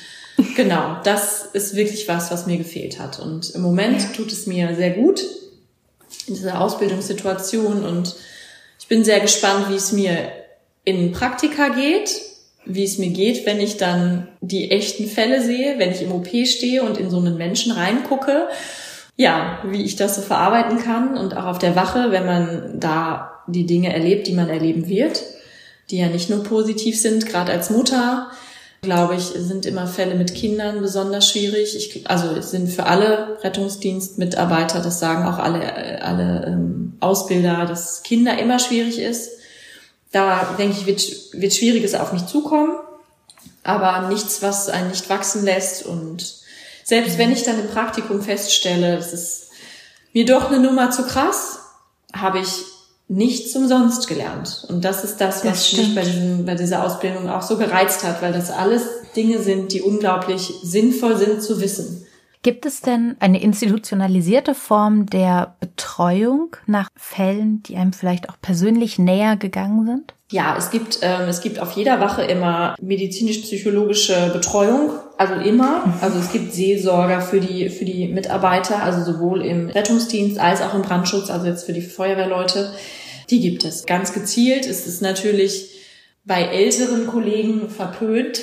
genau, 0.57 0.97
das 1.05 1.45
ist 1.53 1.77
wirklich 1.77 2.09
was, 2.09 2.33
was 2.33 2.47
mir 2.47 2.59
gefehlt 2.59 2.99
hat. 2.99 3.21
Und 3.21 3.51
im 3.51 3.63
Moment 3.63 4.03
ja. 4.03 4.09
tut 4.17 4.33
es 4.33 4.49
mir 4.49 4.75
sehr 4.75 4.91
gut 4.91 5.25
in 6.27 6.35
dieser 6.35 6.61
Ausbildungssituation 6.61 7.85
und 7.85 8.17
ich 8.81 8.89
bin 8.89 9.05
sehr 9.05 9.21
gespannt, 9.21 9.67
wie 9.71 9.77
es 9.77 9.93
mir 9.93 10.33
in 10.85 11.13
Praktika 11.13 11.69
geht 11.69 12.28
wie 12.65 12.85
es 12.85 12.99
mir 12.99 13.11
geht, 13.11 13.47
wenn 13.47 13.61
ich 13.61 13.77
dann 13.77 14.29
die 14.41 14.71
echten 14.71 15.07
Fälle 15.07 15.43
sehe, 15.43 15.79
wenn 15.79 15.91
ich 15.91 16.03
im 16.03 16.13
OP 16.13 16.29
stehe 16.47 16.83
und 16.83 16.99
in 16.99 17.11
so 17.11 17.19
einen 17.19 17.37
Menschen 17.37 17.73
reingucke. 17.73 18.49
Ja, 19.17 19.59
wie 19.65 19.83
ich 19.83 19.97
das 19.97 20.17
so 20.17 20.23
verarbeiten 20.23 20.79
kann 20.79 21.17
und 21.17 21.37
auch 21.37 21.47
auf 21.47 21.59
der 21.59 21.75
Wache, 21.75 22.13
wenn 22.13 22.27
man 22.27 22.79
da 22.79 23.43
die 23.49 23.67
Dinge 23.67 23.93
erlebt, 23.93 24.27
die 24.27 24.33
man 24.33 24.49
erleben 24.49 24.89
wird, 24.89 25.25
die 25.91 25.99
ja 25.99 26.09
nicht 26.09 26.31
nur 26.31 26.45
positiv 26.45 27.01
sind, 27.01 27.27
gerade 27.27 27.51
als 27.51 27.71
Mutter, 27.71 28.31
glaube 28.83 29.17
ich, 29.17 29.23
sind 29.23 29.67
immer 29.67 29.87
Fälle 29.87 30.15
mit 30.15 30.35
Kindern 30.35 30.81
besonders 30.81 31.29
schwierig. 31.29 31.75
Ich, 31.75 32.09
also 32.09 32.37
es 32.37 32.53
sind 32.53 32.69
für 32.69 32.85
alle 32.85 33.39
Rettungsdienstmitarbeiter, 33.43 34.81
das 34.81 35.01
sagen 35.01 35.27
auch 35.27 35.39
alle, 35.39 36.03
alle 36.03 36.45
ähm, 36.47 36.93
Ausbilder, 37.01 37.67
dass 37.67 38.05
Kinder 38.05 38.39
immer 38.39 38.59
schwierig 38.59 39.01
ist 39.01 39.38
da 40.13 40.55
denke 40.59 40.77
ich, 40.79 40.87
wird, 40.87 41.03
wird 41.33 41.55
Schwieriges 41.55 41.95
auf 41.95 42.13
mich 42.13 42.27
zukommen, 42.27 42.77
aber 43.63 44.09
nichts, 44.09 44.43
was 44.43 44.69
einen 44.69 44.89
nicht 44.89 45.09
wachsen 45.11 45.45
lässt. 45.45 45.85
Und 45.85 46.37
selbst 46.85 47.19
wenn 47.19 47.33
ich 47.33 47.43
dann 47.43 47.61
im 47.61 47.69
Praktikum 47.69 48.23
feststelle, 48.23 48.97
es 48.97 49.13
ist 49.13 49.49
mir 50.13 50.25
doch 50.25 50.51
eine 50.51 50.61
Nummer 50.61 50.91
zu 50.91 51.05
krass, 51.05 51.59
habe 52.13 52.41
ich 52.41 52.65
nichts 53.09 53.55
umsonst 53.57 54.07
gelernt. 54.09 54.67
Und 54.69 54.85
das 54.85 55.05
ist 55.05 55.19
das, 55.19 55.45
was 55.45 55.71
das 55.71 55.73
mich 55.73 55.95
bei, 55.95 56.03
diesem, 56.03 56.45
bei 56.45 56.55
dieser 56.55 56.85
Ausbildung 56.85 57.29
auch 57.29 57.43
so 57.43 57.57
gereizt 57.57 58.05
hat, 58.05 58.23
weil 58.23 58.33
das 58.33 58.51
alles 58.51 58.83
Dinge 59.17 59.41
sind, 59.41 59.73
die 59.73 59.83
unglaublich 59.83 60.53
sinnvoll 60.63 61.17
sind 61.17 61.43
zu 61.43 61.61
wissen. 61.61 62.07
Gibt 62.43 62.67
es 62.67 62.81
denn 62.81 63.17
eine 63.19 63.43
institutionalisierte 63.43 64.55
Form 64.55 65.07
der 65.07 65.57
Betreuung 65.61 66.57
nach 66.67 66.89
Fällen, 66.97 67.63
die 67.65 67.77
einem 67.77 67.93
vielleicht 67.93 68.29
auch 68.29 68.37
persönlich 68.41 68.99
näher 68.99 69.37
gegangen 69.37 69.87
sind? 69.87 70.15
Ja, 70.31 70.57
es 70.59 70.71
gibt, 70.71 70.99
ähm, 71.03 71.29
es 71.29 71.41
gibt 71.41 71.59
auf 71.59 71.73
jeder 71.73 72.01
Wache 72.01 72.23
immer 72.23 72.77
medizinisch-psychologische 72.81 74.31
Betreuung, 74.33 74.91
also 75.17 75.35
immer. 75.35 75.95
Also 76.03 76.19
es 76.19 76.31
gibt 76.31 76.53
Seelsorger 76.53 77.23
für 77.23 77.41
die, 77.41 77.71
für 77.71 77.87
die 77.87 78.09
Mitarbeiter, 78.09 78.83
also 78.83 79.11
sowohl 79.11 79.43
im 79.45 79.71
Rettungsdienst 79.71 80.39
als 80.39 80.61
auch 80.61 80.75
im 80.75 80.83
Brandschutz, 80.83 81.31
also 81.31 81.47
jetzt 81.47 81.65
für 81.65 81.73
die 81.73 81.81
Feuerwehrleute. 81.81 82.73
Die 83.31 83.41
gibt 83.41 83.65
es. 83.65 83.87
Ganz 83.87 84.13
gezielt 84.13 84.67
ist 84.67 84.87
es 84.87 85.01
natürlich 85.01 85.71
bei 86.25 86.43
älteren 86.43 87.07
Kollegen 87.07 87.71
verpönt, 87.71 88.43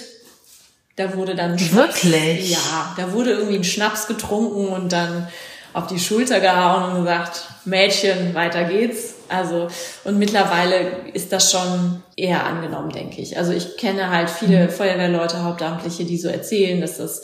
da 0.95 1.15
wurde 1.15 1.35
dann 1.35 1.59
Schnaps, 1.59 2.05
wirklich 2.05 2.51
ja, 2.51 2.93
da 2.97 3.11
wurde 3.11 3.31
irgendwie 3.31 3.57
ein 3.57 3.63
Schnaps 3.63 4.07
getrunken 4.07 4.69
und 4.69 4.91
dann 4.91 5.27
auf 5.73 5.87
die 5.87 5.99
Schulter 5.99 6.39
gehauen 6.39 6.91
und 6.91 7.03
gesagt, 7.03 7.43
Mädchen, 7.65 8.33
weiter 8.33 8.63
geht's. 8.63 9.15
Also 9.27 9.67
und 10.05 10.17
mittlerweile 10.17 10.91
ist 11.13 11.33
das 11.33 11.51
schon 11.51 12.01
eher 12.15 12.45
angenommen, 12.45 12.91
denke 12.91 13.21
ich. 13.21 13.37
Also 13.37 13.51
ich 13.51 13.75
kenne 13.75 14.09
halt 14.09 14.29
viele 14.29 14.65
mhm. 14.65 14.69
Feuerwehrleute, 14.69 15.43
Hauptamtliche, 15.43 16.05
die 16.05 16.17
so 16.17 16.29
erzählen, 16.29 16.79
dass 16.79 16.97
das 16.97 17.23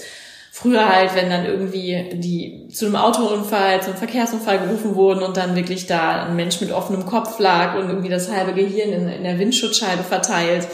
früher 0.52 0.90
halt, 0.94 1.16
wenn 1.16 1.30
dann 1.30 1.46
irgendwie 1.46 2.10
die 2.14 2.68
zu 2.74 2.88
einem 2.88 2.98
Autounfall, 2.98 3.82
zum 3.82 3.96
Verkehrsunfall 3.96 4.60
gerufen 4.60 4.96
wurden 4.96 5.24
und 5.24 5.38
dann 5.38 5.56
wirklich 5.56 5.88
da 5.88 6.26
ein 6.26 6.36
Mensch 6.36 6.60
mit 6.60 6.74
offenem 6.74 7.06
Kopf 7.06 7.40
lag 7.40 7.76
und 7.76 7.88
irgendwie 7.88 8.10
das 8.10 8.30
halbe 8.30 8.54
Gehirn 8.54 8.92
in, 8.92 9.08
in 9.08 9.24
der 9.24 9.40
Windschutzscheibe 9.40 10.04
verteilt, 10.04 10.68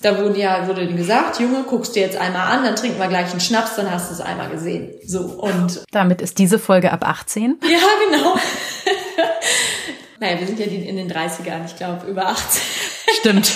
da 0.00 0.16
wurde 0.18 0.38
ja, 0.38 0.68
wurde 0.68 0.86
gesagt, 0.86 1.40
Junge, 1.40 1.64
guckst 1.64 1.96
dir 1.96 2.02
jetzt 2.02 2.16
einmal 2.16 2.52
an, 2.56 2.64
dann 2.64 2.76
trinken 2.76 3.00
wir 3.00 3.08
gleich 3.08 3.32
einen 3.32 3.40
Schnaps, 3.40 3.74
dann 3.76 3.90
hast 3.90 4.10
du 4.10 4.14
es 4.14 4.20
einmal 4.20 4.48
gesehen. 4.48 4.90
So, 5.04 5.20
und. 5.22 5.82
Damit 5.90 6.20
ist 6.22 6.38
diese 6.38 6.58
Folge 6.58 6.92
ab 6.92 7.06
18. 7.06 7.58
Ja, 7.68 7.78
genau. 8.08 8.36
naja, 10.20 10.38
wir 10.38 10.46
sind 10.46 10.60
ja 10.60 10.66
in 10.66 10.96
den 10.96 11.10
30ern, 11.10 11.66
ich 11.66 11.76
glaube, 11.76 12.06
über 12.06 12.28
18. 12.28 12.62
Stimmt. 13.18 13.52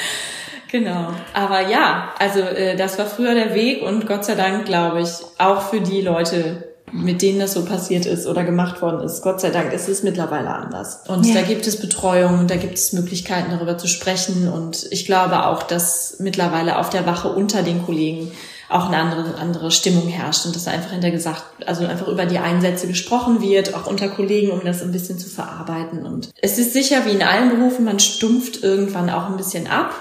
genau. 0.70 1.14
Aber 1.32 1.66
ja, 1.66 2.12
also 2.18 2.40
äh, 2.40 2.76
das 2.76 2.98
war 2.98 3.06
früher 3.06 3.34
der 3.34 3.54
Weg 3.54 3.82
und 3.82 4.06
Gott 4.06 4.26
sei 4.26 4.34
Dank, 4.34 4.66
glaube 4.66 5.00
ich, 5.00 5.10
auch 5.38 5.70
für 5.70 5.80
die 5.80 6.02
Leute, 6.02 6.71
mit 6.92 7.22
denen 7.22 7.40
das 7.40 7.54
so 7.54 7.64
passiert 7.64 8.04
ist 8.04 8.26
oder 8.26 8.44
gemacht 8.44 8.82
worden 8.82 9.00
ist. 9.00 9.22
Gott 9.22 9.40
sei 9.40 9.50
Dank 9.50 9.72
ist 9.72 9.88
es 9.88 10.02
mittlerweile 10.02 10.50
anders. 10.50 11.00
Und 11.08 11.26
ja. 11.26 11.34
da 11.34 11.42
gibt 11.42 11.66
es 11.66 11.80
Betreuung, 11.80 12.46
da 12.46 12.56
gibt 12.56 12.74
es 12.74 12.92
Möglichkeiten, 12.92 13.50
darüber 13.50 13.78
zu 13.78 13.88
sprechen. 13.88 14.48
Und 14.48 14.86
ich 14.90 15.06
glaube 15.06 15.46
auch, 15.46 15.62
dass 15.62 16.16
mittlerweile 16.18 16.78
auf 16.78 16.90
der 16.90 17.06
Wache 17.06 17.28
unter 17.28 17.62
den 17.62 17.84
Kollegen 17.84 18.30
auch 18.68 18.86
eine 18.86 18.96
andere, 18.98 19.38
andere 19.38 19.70
Stimmung 19.70 20.08
herrscht 20.08 20.46
und 20.46 20.56
dass 20.56 20.66
einfach 20.66 20.92
hinter 20.92 21.10
gesagt, 21.10 21.44
also 21.66 21.84
einfach 21.86 22.08
über 22.08 22.26
die 22.26 22.38
Einsätze 22.38 22.86
gesprochen 22.86 23.42
wird, 23.42 23.74
auch 23.74 23.86
unter 23.86 24.08
Kollegen, 24.08 24.50
um 24.50 24.64
das 24.64 24.82
ein 24.82 24.92
bisschen 24.92 25.18
zu 25.18 25.28
verarbeiten. 25.28 26.04
Und 26.04 26.30
es 26.40 26.58
ist 26.58 26.72
sicher 26.72 27.04
wie 27.04 27.10
in 27.10 27.22
allen 27.22 27.50
Berufen, 27.50 27.84
man 27.84 28.00
stumpft 28.00 28.62
irgendwann 28.62 29.10
auch 29.10 29.28
ein 29.28 29.36
bisschen 29.36 29.66
ab, 29.66 29.94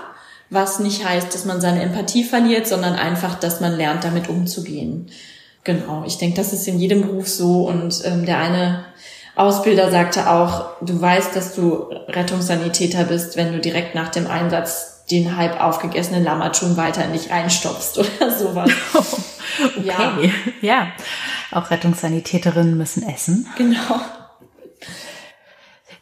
was 0.50 0.80
nicht 0.80 1.06
heißt, 1.06 1.34
dass 1.34 1.46
man 1.46 1.62
seine 1.62 1.82
Empathie 1.82 2.24
verliert, 2.24 2.68
sondern 2.68 2.96
einfach, 2.96 3.36
dass 3.36 3.62
man 3.62 3.76
lernt, 3.76 4.04
damit 4.04 4.30
umzugehen. 4.30 5.10
Genau, 5.64 6.04
ich 6.06 6.18
denke, 6.18 6.38
das 6.38 6.54
ist 6.54 6.68
in 6.68 6.80
jedem 6.80 7.02
Beruf 7.02 7.28
so 7.28 7.68
und 7.68 8.02
ähm, 8.06 8.26
der 8.26 8.40
eine 8.40 8.86
Ausbilder 9.36 9.92
sagte 9.92 10.30
auch, 10.30 10.82
du 10.82 11.00
weißt, 11.00 11.36
dass 11.36 11.56
du 11.56 11.88
Rettungssanitäter 12.08 13.06
bist, 13.06 13.38
wenn 13.38 13.54
du 13.54 13.60
direkt 13.60 13.96
nach 13.96 14.10
dem 14.10 14.28
Einsatz 14.28 15.04
den 15.10 15.36
halb 15.36 15.62
aufgegessenen 15.62 16.24
Lammertun 16.24 16.78
weiter 16.78 17.06
in 17.06 17.14
dich 17.14 17.30
reinstopfst 17.30 17.98
oder 17.98 18.32
sowas. 18.32 18.72
okay, 19.78 19.84
ja. 19.84 20.20
ja. 20.62 20.88
Auch 21.52 21.70
Rettungssanitäterinnen 21.70 22.78
müssen 22.78 23.08
essen. 23.08 23.48
Genau. 23.58 24.00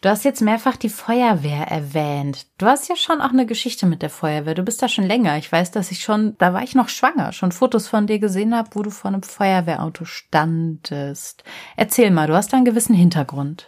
Du 0.01 0.07
hast 0.07 0.23
jetzt 0.23 0.41
mehrfach 0.41 0.77
die 0.77 0.87
Feuerwehr 0.87 1.67
erwähnt. 1.67 2.45
Du 2.57 2.67
hast 2.67 2.87
ja 2.87 2.95
schon 2.95 3.19
auch 3.19 3.31
eine 3.31 3.45
Geschichte 3.45 3.85
mit 3.85 4.01
der 4.01 4.09
Feuerwehr. 4.09 4.55
Du 4.55 4.63
bist 4.63 4.81
da 4.81 4.87
schon 4.87 5.03
länger. 5.03 5.37
Ich 5.37 5.51
weiß, 5.51 5.71
dass 5.71 5.91
ich 5.91 5.99
schon, 6.01 6.37
da 6.37 6.53
war 6.53 6.63
ich 6.63 6.73
noch 6.73 6.87
schwanger, 6.87 7.33
schon 7.33 7.51
Fotos 7.51 7.89
von 7.89 8.07
dir 8.07 8.19
gesehen 8.19 8.55
habe, 8.55 8.69
wo 8.73 8.81
du 8.81 8.91
vor 8.91 9.09
einem 9.09 9.23
Feuerwehrauto 9.23 10.05
standest. 10.05 11.43
Erzähl 11.75 12.11
mal, 12.11 12.27
du 12.27 12.33
hast 12.33 12.53
da 12.53 12.57
einen 12.57 12.65
gewissen 12.65 12.95
Hintergrund. 12.95 13.67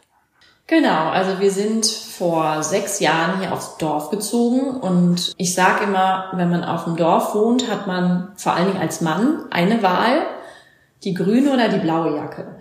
Genau, 0.67 1.09
also 1.09 1.41
wir 1.41 1.51
sind 1.51 1.85
vor 1.85 2.63
sechs 2.63 3.01
Jahren 3.01 3.41
hier 3.41 3.51
aufs 3.51 3.77
Dorf 3.77 4.09
gezogen 4.09 4.77
und 4.79 5.33
ich 5.35 5.53
sage 5.53 5.83
immer, 5.83 6.31
wenn 6.33 6.49
man 6.49 6.63
auf 6.63 6.85
dem 6.85 6.95
Dorf 6.95 7.35
wohnt, 7.35 7.69
hat 7.69 7.87
man 7.87 8.31
vor 8.37 8.53
allen 8.53 8.67
Dingen 8.67 8.79
als 8.79 9.01
Mann 9.01 9.47
eine 9.51 9.83
Wahl, 9.83 10.25
die 11.03 11.13
grüne 11.13 11.51
oder 11.51 11.67
die 11.67 11.79
blaue 11.79 12.15
Jacke. 12.15 12.55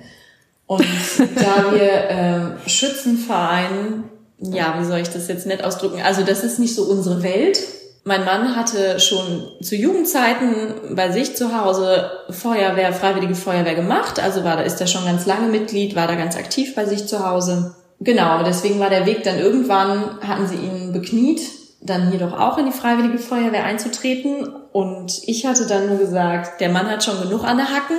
Und 0.70 0.87
da 1.35 1.72
wir 1.72 2.61
äh, 2.62 2.68
Schützenverein, 2.68 4.04
ja, 4.38 4.76
wie 4.78 4.85
soll 4.85 5.00
ich 5.00 5.09
das 5.09 5.26
jetzt 5.26 5.44
nett 5.44 5.64
ausdrücken? 5.64 6.00
Also 6.00 6.22
das 6.22 6.44
ist 6.44 6.61
nicht 6.61 6.76
so 6.76 6.85
unsere 6.85 7.24
Welt. 7.24 7.59
Mein 8.04 8.24
Mann 8.24 8.54
hatte 8.54 9.00
schon 9.00 9.48
zu 9.61 9.74
Jugendzeiten 9.74 10.94
bei 10.94 11.11
sich 11.11 11.35
zu 11.35 11.61
Hause 11.61 12.12
Feuerwehr, 12.30 12.92
Freiwillige 12.92 13.35
Feuerwehr 13.35 13.74
gemacht. 13.74 14.22
Also 14.22 14.44
war 14.44 14.59
da, 14.59 14.62
ist 14.62 14.80
er 14.80 14.87
schon 14.87 15.04
ganz 15.04 15.26
lange 15.26 15.48
Mitglied, 15.48 15.96
war 15.96 16.06
da 16.06 16.14
ganz 16.14 16.37
aktiv 16.37 16.76
bei 16.76 16.85
sich 16.85 17.09
zu 17.09 17.28
Hause. 17.28 17.74
Genau, 17.98 18.44
deswegen 18.44 18.78
war 18.78 18.90
der 18.90 19.06
Weg 19.06 19.24
dann 19.24 19.40
irgendwann, 19.40 20.20
hatten 20.20 20.46
sie 20.46 20.54
ihn 20.54 20.92
bekniet, 20.92 21.40
dann 21.80 22.11
hier 22.11 22.20
doch 22.20 22.38
auch 22.38 22.59
in 22.59 22.66
die 22.66 22.78
Freiwillige 22.78 23.18
Feuerwehr 23.18 23.64
einzutreten. 23.64 24.46
Und 24.70 25.20
ich 25.26 25.46
hatte 25.46 25.66
dann 25.66 25.88
nur 25.88 25.98
gesagt, 25.98 26.61
der 26.61 26.68
Mann 26.68 26.88
hat 26.88 27.02
schon 27.02 27.20
genug 27.20 27.42
an 27.42 27.56
der 27.56 27.70
Hacken 27.70 27.96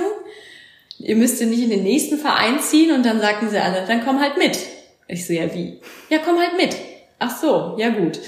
ihr 1.02 1.16
müsst 1.16 1.40
ja 1.40 1.46
nicht 1.46 1.62
in 1.62 1.70
den 1.70 1.82
nächsten 1.82 2.18
Verein 2.18 2.60
ziehen 2.60 2.92
und 2.92 3.04
dann 3.04 3.20
sagten 3.20 3.50
sie 3.50 3.58
alle, 3.58 3.84
dann 3.86 4.04
komm 4.04 4.20
halt 4.20 4.38
mit. 4.38 4.58
Ich 5.08 5.26
so, 5.26 5.32
ja 5.32 5.52
wie? 5.54 5.80
Ja, 6.08 6.18
komm 6.24 6.38
halt 6.38 6.56
mit. 6.56 6.76
Ach 7.18 7.36
so, 7.36 7.76
ja 7.78 7.90
gut. 7.90 8.18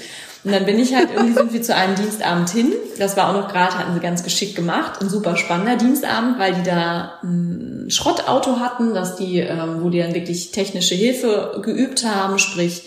Und 0.43 0.51
dann 0.51 0.65
bin 0.65 0.77
ich 0.77 0.93
halt, 0.93 1.09
irgendwie 1.11 1.33
sind 1.33 1.53
wir 1.53 1.61
zu 1.63 1.75
einem 1.75 1.95
Dienstabend 1.95 2.49
hin. 2.51 2.71
Das 2.99 3.17
war 3.17 3.29
auch 3.29 3.41
noch 3.41 3.51
gerade, 3.51 3.79
hatten 3.79 3.95
sie 3.95 3.99
ganz 3.99 4.23
geschickt 4.23 4.55
gemacht. 4.55 5.01
Ein 5.01 5.09
super 5.09 5.35
spannender 5.37 5.75
Dienstabend, 5.75 6.37
weil 6.37 6.53
die 6.53 6.63
da 6.63 7.13
ein 7.23 7.87
Schrottauto 7.89 8.59
hatten, 8.59 8.93
dass 8.93 9.15
die, 9.15 9.39
ähm, 9.39 9.79
wo 9.81 9.89
die 9.89 9.99
dann 9.99 10.13
wirklich 10.13 10.51
technische 10.51 10.93
Hilfe 10.93 11.59
geübt 11.63 12.05
haben, 12.05 12.37
sprich 12.37 12.83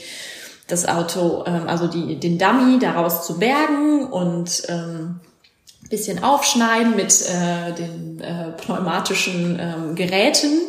das 0.68 0.86
Auto, 0.86 1.44
ähm, 1.46 1.66
also 1.66 1.88
die, 1.88 2.20
den 2.20 2.38
Dummy 2.38 2.78
daraus 2.78 3.26
zu 3.26 3.40
bergen 3.40 4.04
und 4.04 4.62
ähm, 4.68 5.18
bisschen 5.88 6.22
aufschneiden 6.22 6.96
mit 6.96 7.12
äh, 7.22 7.72
den 7.72 8.20
äh, 8.20 8.52
pneumatischen 8.62 9.58
ähm, 9.60 9.94
Geräten, 9.94 10.60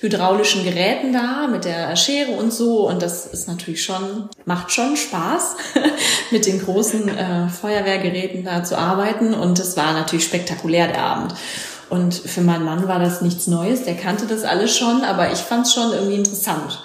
hydraulischen 0.00 0.64
Geräten 0.64 1.12
da, 1.12 1.46
mit 1.46 1.64
der 1.64 1.94
Schere 1.96 2.32
und 2.32 2.52
so. 2.52 2.88
Und 2.88 3.00
das 3.00 3.26
ist 3.26 3.46
natürlich 3.46 3.84
schon, 3.84 4.28
macht 4.44 4.72
schon 4.72 4.96
Spaß, 4.96 5.56
mit 6.30 6.46
den 6.46 6.60
großen 6.60 7.08
äh, 7.08 7.48
Feuerwehrgeräten 7.48 8.44
da 8.44 8.64
zu 8.64 8.76
arbeiten. 8.76 9.32
Und 9.34 9.58
es 9.58 9.76
war 9.76 9.92
natürlich 9.92 10.24
spektakulär, 10.24 10.88
der 10.88 11.02
Abend. 11.02 11.34
Und 11.90 12.14
für 12.14 12.40
meinen 12.40 12.64
Mann 12.64 12.88
war 12.88 12.98
das 12.98 13.20
nichts 13.20 13.46
Neues, 13.46 13.84
der 13.84 13.94
kannte 13.94 14.26
das 14.26 14.42
alles 14.42 14.76
schon, 14.76 15.04
aber 15.04 15.32
ich 15.32 15.38
fand 15.38 15.66
es 15.66 15.74
schon 15.74 15.92
irgendwie 15.92 16.16
interessant. 16.16 16.82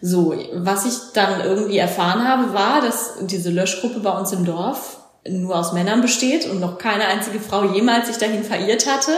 So, 0.00 0.34
was 0.54 0.86
ich 0.86 0.94
dann 1.12 1.40
irgendwie 1.40 1.78
erfahren 1.78 2.26
habe, 2.26 2.54
war, 2.54 2.80
dass 2.80 3.14
diese 3.20 3.50
Löschgruppe 3.50 4.00
bei 4.00 4.10
uns 4.10 4.32
im 4.32 4.44
Dorf 4.44 4.98
nur 5.30 5.56
aus 5.56 5.72
Männern 5.72 6.00
besteht 6.00 6.46
und 6.46 6.60
noch 6.60 6.78
keine 6.78 7.06
einzige 7.06 7.40
Frau 7.40 7.64
jemals 7.72 8.08
sich 8.08 8.18
dahin 8.18 8.44
verirrt 8.44 8.86
hatte, 8.86 9.12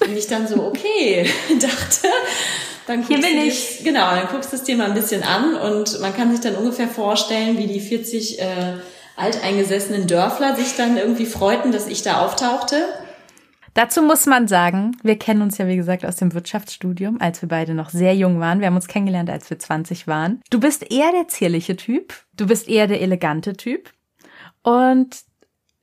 bin 0.00 0.16
ich 0.16 0.26
dann 0.26 0.46
so, 0.46 0.62
okay, 0.64 1.28
dachte, 1.60 2.08
dann 2.86 3.02
Hier 3.06 3.20
bin 3.20 3.38
ich. 3.38 3.78
Dir, 3.78 3.92
genau, 3.92 4.10
dann 4.10 4.28
guckst 4.28 4.52
du 4.52 4.58
dir 4.58 4.76
mal 4.76 4.86
ein 4.86 4.94
bisschen 4.94 5.22
an 5.22 5.54
und 5.54 6.00
man 6.00 6.14
kann 6.14 6.30
sich 6.30 6.40
dann 6.40 6.54
ungefähr 6.54 6.88
vorstellen, 6.88 7.58
wie 7.58 7.66
die 7.66 7.80
40 7.80 8.40
äh, 8.40 8.44
alteingesessenen 9.16 10.06
Dörfler 10.06 10.54
sich 10.56 10.76
dann 10.76 10.96
irgendwie 10.96 11.26
freuten, 11.26 11.72
dass 11.72 11.88
ich 11.88 12.02
da 12.02 12.24
auftauchte. 12.24 12.76
Dazu 13.74 14.00
muss 14.00 14.24
man 14.24 14.48
sagen, 14.48 14.96
wir 15.02 15.18
kennen 15.18 15.42
uns 15.42 15.58
ja 15.58 15.66
wie 15.66 15.76
gesagt 15.76 16.06
aus 16.06 16.16
dem 16.16 16.32
Wirtschaftsstudium, 16.32 17.20
als 17.20 17.42
wir 17.42 17.48
beide 17.48 17.74
noch 17.74 17.90
sehr 17.90 18.14
jung 18.14 18.40
waren. 18.40 18.60
Wir 18.60 18.68
haben 18.68 18.76
uns 18.76 18.88
kennengelernt, 18.88 19.28
als 19.28 19.50
wir 19.50 19.58
20 19.58 20.06
waren. 20.06 20.40
Du 20.48 20.60
bist 20.60 20.90
eher 20.90 21.12
der 21.12 21.28
zierliche 21.28 21.76
Typ, 21.76 22.14
du 22.34 22.46
bist 22.46 22.68
eher 22.68 22.86
der 22.86 23.02
elegante 23.02 23.54
Typ. 23.54 23.92
Und 24.62 25.25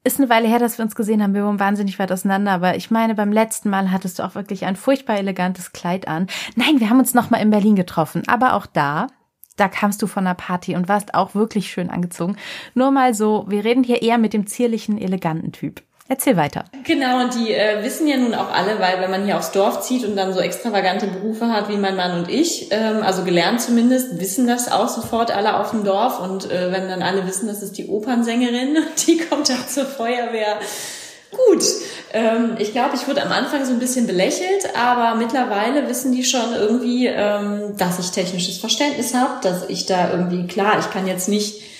ist 0.03 0.19
eine 0.19 0.29
Weile 0.29 0.47
her, 0.47 0.59
dass 0.59 0.77
wir 0.77 0.85
uns 0.85 0.95
gesehen 0.95 1.23
haben. 1.23 1.33
Wir 1.33 1.45
waren 1.45 1.59
wahnsinnig 1.59 1.97
weit 1.97 2.11
auseinander, 2.11 2.51
aber 2.51 2.75
ich 2.75 2.91
meine, 2.91 3.15
beim 3.15 3.31
letzten 3.31 3.69
Mal 3.69 3.91
hattest 3.91 4.19
du 4.19 4.23
auch 4.23 4.35
wirklich 4.35 4.65
ein 4.65 4.75
furchtbar 4.75 5.17
elegantes 5.17 5.71
Kleid 5.71 6.07
an. 6.07 6.27
Nein, 6.55 6.79
wir 6.79 6.89
haben 6.89 6.99
uns 6.99 7.13
noch 7.13 7.29
mal 7.29 7.37
in 7.37 7.49
Berlin 7.49 7.75
getroffen, 7.75 8.23
aber 8.27 8.53
auch 8.53 8.65
da, 8.65 9.07
da 9.55 9.67
kamst 9.67 10.01
du 10.01 10.07
von 10.07 10.25
einer 10.25 10.35
Party 10.35 10.75
und 10.75 10.89
warst 10.89 11.13
auch 11.13 11.35
wirklich 11.35 11.71
schön 11.71 11.89
angezogen. 11.89 12.37
Nur 12.73 12.91
mal 12.91 13.13
so, 13.13 13.45
wir 13.47 13.63
reden 13.63 13.83
hier 13.83 14.01
eher 14.01 14.17
mit 14.17 14.33
dem 14.33 14.47
zierlichen, 14.47 14.97
eleganten 14.97 15.51
Typ. 15.51 15.83
Erzähl 16.13 16.37
weiter. 16.37 16.65
Genau, 16.83 17.23
und 17.23 17.33
die 17.33 17.51
äh, 17.55 17.83
wissen 17.83 18.05
ja 18.07 18.17
nun 18.17 18.35
auch 18.35 18.53
alle, 18.53 18.79
weil 18.79 19.01
wenn 19.01 19.09
man 19.09 19.25
hier 19.25 19.35
aufs 19.35 19.51
Dorf 19.51 19.81
zieht 19.81 20.05
und 20.05 20.15
dann 20.15 20.31
so 20.31 20.41
extravagante 20.41 21.07
Berufe 21.07 21.47
hat 21.47 21.69
wie 21.69 21.75
mein 21.75 21.95
Mann 21.95 22.19
und 22.19 22.29
ich, 22.29 22.67
ähm, 22.69 23.01
also 23.01 23.23
gelernt 23.23 23.61
zumindest, 23.61 24.19
wissen 24.19 24.45
das 24.45 24.71
auch 24.71 24.89
sofort 24.89 25.35
alle 25.35 25.59
auf 25.59 25.71
dem 25.71 25.83
Dorf. 25.83 26.19
Und 26.19 26.51
äh, 26.51 26.71
wenn 26.71 26.87
dann 26.87 27.01
alle 27.01 27.25
wissen, 27.25 27.47
das 27.47 27.63
ist 27.63 27.79
die 27.79 27.87
Opernsängerin, 27.87 28.77
die 29.07 29.17
kommt 29.17 29.49
auch 29.49 29.65
zur 29.65 29.87
Feuerwehr. 29.87 30.59
Gut, 31.31 31.63
ähm, 32.13 32.57
ich 32.59 32.73
glaube, 32.73 32.95
ich 32.95 33.07
wurde 33.07 33.23
am 33.23 33.31
Anfang 33.31 33.65
so 33.65 33.73
ein 33.73 33.79
bisschen 33.79 34.05
belächelt, 34.05 34.69
aber 34.79 35.17
mittlerweile 35.17 35.89
wissen 35.89 36.11
die 36.11 36.23
schon 36.23 36.53
irgendwie, 36.53 37.07
ähm, 37.07 37.75
dass 37.79 37.97
ich 37.97 38.11
technisches 38.11 38.59
Verständnis 38.59 39.15
habe, 39.15 39.39
dass 39.41 39.67
ich 39.67 39.87
da 39.87 40.11
irgendwie, 40.11 40.45
klar, 40.45 40.77
ich 40.79 40.91
kann 40.91 41.07
jetzt 41.07 41.27
nicht 41.27 41.72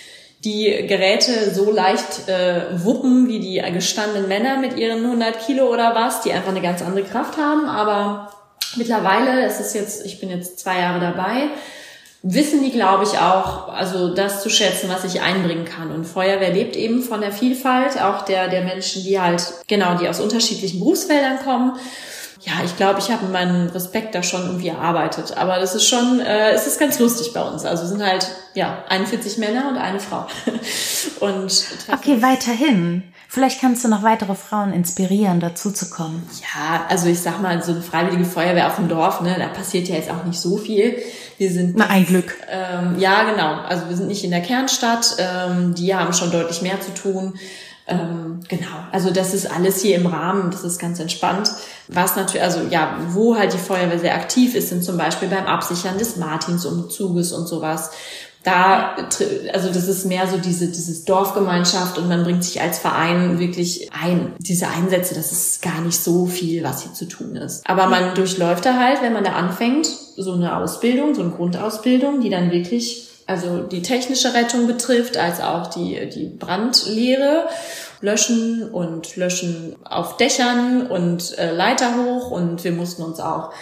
die 0.44 0.86
Geräte 0.88 1.54
so 1.54 1.72
leicht 1.72 2.28
äh, 2.28 2.84
wuppen 2.84 3.28
wie 3.28 3.40
die 3.40 3.62
gestandenen 3.72 4.28
Männer 4.28 4.58
mit 4.58 4.78
ihren 4.78 5.04
100 5.06 5.46
Kilo 5.46 5.72
oder 5.72 5.96
was, 5.96 6.22
die 6.22 6.34
einfach 6.34 6.52
eine 6.52 6.62
ganz 6.62 6.82
andere 6.82 7.06
Kraft 7.06 7.38
haben. 7.38 7.66
Aber 7.66 8.32
mittlerweile, 8.76 9.46
es 9.46 9.60
ist 9.60 9.74
jetzt, 9.74 10.06
ich 10.06 10.20
bin 10.20 10.30
jetzt 10.30 10.60
zwei 10.60 10.80
Jahre 10.80 11.00
dabei, 11.00 11.50
wissen 12.24 12.62
die, 12.64 12.72
glaube 12.72 13.04
ich, 13.04 13.18
auch, 13.20 13.70
also 13.70 14.14
das 14.14 14.42
zu 14.42 14.50
schätzen, 14.50 14.90
was 14.90 15.06
ich 15.06 15.22
einbringen 15.22 15.66
kann. 15.66 15.92
Und 15.92 16.06
Feuerwehr 16.06 16.54
lebt 16.54 16.76
eben 16.76 17.04
von 17.04 17.22
der 17.22 17.32
Vielfalt, 17.32 18.02
auch 18.02 18.24
der, 18.24 18.50
der 18.50 18.64
Menschen, 18.64 19.04
die 19.04 19.20
halt, 19.20 19.44
genau, 19.68 19.96
die 19.96 20.10
aus 20.10 20.20
unterschiedlichen 20.20 20.80
Berufsfeldern 20.80 21.40
kommen 21.44 21.74
ja, 22.42 22.54
ich 22.66 22.76
glaube, 22.76 23.00
ich 23.00 23.10
habe 23.10 23.26
meinen 23.28 23.70
Respekt 23.70 24.16
da 24.16 24.24
schon 24.24 24.46
irgendwie 24.46 24.68
erarbeitet. 24.68 25.38
Aber 25.38 25.60
das 25.60 25.76
ist 25.76 25.88
schon, 25.88 26.20
äh, 26.20 26.52
es 26.52 26.68
ist 26.68 26.80
ganz 26.80 27.00
lustig 27.00 27.32
bei 27.34 27.42
uns. 27.42 27.66
Also 27.66 27.86
sind 27.86 28.04
halt, 28.04 28.28
ja, 28.54 28.84
41 28.90 29.38
Männer 29.38 29.70
und 29.70 29.78
eine 29.78 30.00
Frau. 30.00 30.28
und 31.20 31.66
okay, 31.92 32.22
weiterhin. 32.22 33.04
Vielleicht 33.30 33.62
kannst 33.62 33.84
du 33.84 33.88
noch 33.88 34.04
weitere 34.04 34.36
Frauen 34.36 34.74
inspirieren, 34.74 35.40
dazu 35.40 35.72
zu 35.72 35.90
kommen. 35.90 36.30
Ja, 36.42 36.86
also 36.88 37.08
ich 37.08 37.20
sag 37.20 37.42
mal, 37.42 37.64
so 37.64 37.72
eine 37.72 37.82
freiwillige 37.82 38.26
Feuerwehr 38.26 38.68
auf 38.68 38.76
dem 38.76 38.88
Dorf, 38.88 39.22
ne, 39.22 39.36
da 39.40 39.48
passiert 39.48 39.88
ja 39.88 39.96
jetzt 39.96 40.12
auch 40.12 40.24
nicht 40.24 40.40
so 40.40 40.58
viel. 40.58 41.02
Wir 41.40 41.50
sind 41.50 41.76
Na, 41.76 41.88
ein 41.88 42.06
Glück. 42.06 42.36
Ähm, 42.48 43.00
ja, 43.00 43.24
genau. 43.24 43.56
Also 43.68 43.90
wir 43.90 43.98
sind 43.98 44.08
nicht 44.08 44.24
in 44.24 44.30
der 44.30 44.42
Kernstadt. 44.42 45.16
Ähm, 45.18 45.74
die 45.74 45.96
haben 45.96 46.14
schon 46.14 46.30
deutlich 46.30 46.62
mehr 46.62 46.80
zu 46.80 46.94
tun. 46.94 47.34
Ähm, 47.86 48.40
genau, 48.48 48.68
also 48.92 49.12
das 49.12 49.34
ist 49.34 49.52
alles 49.52 49.82
hier 49.82 49.98
im 49.98 50.08
Rahmen, 50.08 50.52
das 50.52 50.64
ist 50.64 50.80
ganz 50.80 51.00
entspannt. 51.00 51.52
Was 51.90 52.16
natürlich, 52.16 52.44
also 52.44 52.62
ja, 52.70 52.98
wo 53.10 53.36
halt 53.36 53.54
die 53.54 53.58
Feuerwehr 53.58 54.00
sehr 54.00 54.16
aktiv 54.16 54.56
ist, 54.56 54.70
sind 54.70 54.84
zum 54.84 54.98
Beispiel 54.98 55.28
beim 55.28 55.46
Absichern 55.46 55.98
des 55.98 56.16
Martinsumzuges 56.16 57.34
und 57.34 57.48
sowas. 57.48 57.92
Da, 58.44 58.96
also 59.54 59.70
das 59.70 59.88
ist 59.88 60.06
mehr 60.06 60.28
so 60.28 60.38
diese, 60.38 60.68
dieses 60.68 61.06
Dorfgemeinschaft 61.06 61.98
und 61.98 62.10
man 62.10 62.24
bringt 62.24 62.44
sich 62.44 62.60
als 62.62 62.78
Verein 62.78 63.40
wirklich 63.40 63.90
ein. 63.94 64.34
Diese 64.38 64.68
Einsätze, 64.68 65.16
das 65.16 65.32
ist 65.32 65.62
gar 65.62 65.80
nicht 65.80 65.98
so 65.98 66.26
viel, 66.26 66.62
was 66.62 66.84
hier 66.84 66.94
zu 66.94 67.06
tun 67.06 67.38
ist. 67.38 67.68
Aber 67.70 67.88
man 67.88 68.16
durchläuft 68.16 68.66
da 68.66 68.78
halt, 68.78 69.02
wenn 69.02 69.14
man 69.14 69.24
da 69.24 69.34
anfängt, 69.34 69.86
so 69.86 70.34
eine 70.34 70.58
Ausbildung, 70.58 71.16
so 71.16 71.22
eine 71.22 71.32
Grundausbildung, 71.32 72.20
die 72.20 72.30
dann 72.30 72.52
wirklich 72.52 73.13
also 73.28 73.64
die 73.64 73.82
technische 73.82 74.34
Rettung 74.34 74.68
betrifft, 74.68 75.18
als 75.18 75.42
auch 75.42 75.68
die, 75.68 76.10
die 76.10 76.28
Brandlehre. 76.28 77.48
Löschen 78.02 78.70
und 78.70 79.16
Löschen 79.16 79.78
auf 79.86 80.18
Dächern 80.18 80.88
und 80.88 81.38
äh, 81.38 81.54
Leiter 81.54 81.96
hoch 81.96 82.32
und 82.32 82.66
wir 82.66 82.74
mussten 82.74 83.02
uns 83.02 83.22
auch 83.22 83.54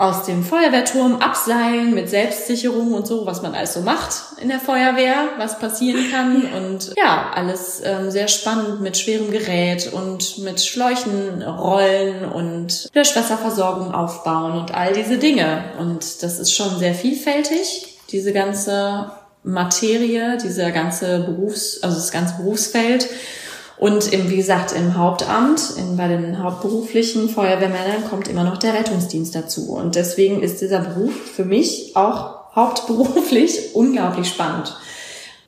aus 0.00 0.24
dem 0.24 0.42
Feuerwehrturm 0.42 1.16
abseilen 1.16 1.94
mit 1.94 2.08
Selbstsicherung 2.08 2.94
und 2.94 3.06
so, 3.06 3.26
was 3.26 3.42
man 3.42 3.54
alles 3.54 3.74
so 3.74 3.80
macht 3.80 4.40
in 4.40 4.48
der 4.48 4.58
Feuerwehr, 4.58 5.28
was 5.36 5.58
passieren 5.58 6.10
kann. 6.10 6.44
Und 6.54 6.94
ja, 6.96 7.30
alles 7.34 7.82
ähm, 7.84 8.10
sehr 8.10 8.28
spannend 8.28 8.80
mit 8.80 8.96
schwerem 8.96 9.30
Gerät 9.30 9.92
und 9.92 10.38
mit 10.38 10.62
Schläuchen 10.62 11.42
rollen 11.42 12.24
und 12.24 12.88
Löschwasserversorgung 12.94 13.92
aufbauen 13.92 14.58
und 14.60 14.74
all 14.74 14.94
diese 14.94 15.18
Dinge. 15.18 15.64
Und 15.78 16.22
das 16.22 16.38
ist 16.38 16.54
schon 16.54 16.78
sehr 16.78 16.94
vielfältig, 16.94 17.89
diese 18.12 18.32
ganze 18.32 19.10
Materie, 19.42 20.38
dieser 20.38 20.70
ganze 20.70 21.20
Berufs, 21.20 21.82
also 21.82 21.96
das 21.96 22.10
ganze 22.10 22.36
Berufsfeld. 22.36 23.08
Und 23.78 24.12
im, 24.12 24.28
wie 24.28 24.36
gesagt, 24.36 24.72
im 24.72 24.98
Hauptamt, 24.98 25.72
in, 25.78 25.96
bei 25.96 26.06
den 26.06 26.42
hauptberuflichen 26.42 27.30
Feuerwehrmännern 27.30 28.08
kommt 28.10 28.28
immer 28.28 28.44
noch 28.44 28.58
der 28.58 28.74
Rettungsdienst 28.74 29.34
dazu. 29.34 29.72
Und 29.72 29.94
deswegen 29.94 30.42
ist 30.42 30.60
dieser 30.60 30.80
Beruf 30.80 31.14
für 31.14 31.46
mich 31.46 31.96
auch 31.96 32.54
hauptberuflich 32.54 33.58
unglaublich 33.74 34.28
spannend. 34.28 34.76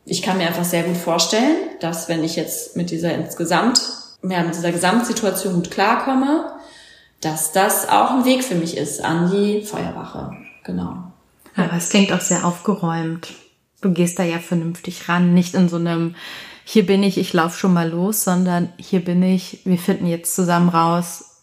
Ich 0.07 0.23
kann 0.23 0.39
mir 0.39 0.47
einfach 0.47 0.65
sehr 0.65 0.83
gut 0.85 0.97
vorstellen, 0.97 1.57
dass 1.81 2.09
wenn 2.09 2.25
ich 2.25 2.37
jetzt 2.37 2.75
mit 2.75 2.91
dieser 2.91 3.15
insgesamt, 3.15 3.83
ja, 4.23 4.43
mit 4.43 4.55
dieser 4.55 4.73
Gesamtsituation 4.73 5.55
gut 5.55 5.71
klarkomme, 5.71 6.53
dass 7.21 7.53
das 7.53 7.89
auch 7.89 8.13
ein 8.13 8.25
Weg 8.25 8.43
für 8.43 8.55
mich 8.55 8.79
ist 8.79 9.05
an 9.05 9.31
die 9.31 9.63
Feuerwache. 9.63 10.33
Genau. 10.65 11.13
Aber 11.57 11.77
es 11.77 11.91
klingt 11.91 12.13
auch 12.13 12.21
sehr 12.21 12.45
aufgeräumt. 12.45 13.29
Du 13.81 13.93
gehst 13.93 14.19
da 14.19 14.23
ja 14.23 14.39
vernünftig 14.39 15.09
ran, 15.09 15.35
nicht 15.35 15.55
in 15.55 15.69
so 15.69 15.77
einem 15.77 16.15
hier 16.65 16.87
bin 16.87 17.03
ich, 17.03 17.19
ich 17.19 17.33
laufe 17.33 17.59
schon 17.59 17.73
mal 17.73 17.89
los, 17.89 18.25
sondern 18.25 18.73
hier 18.77 19.05
bin 19.05 19.23
ich, 19.23 19.61
wir 19.65 19.79
finden 19.79 20.07
jetzt 20.07 20.35
zusammen 20.35 20.69
raus, 20.69 21.41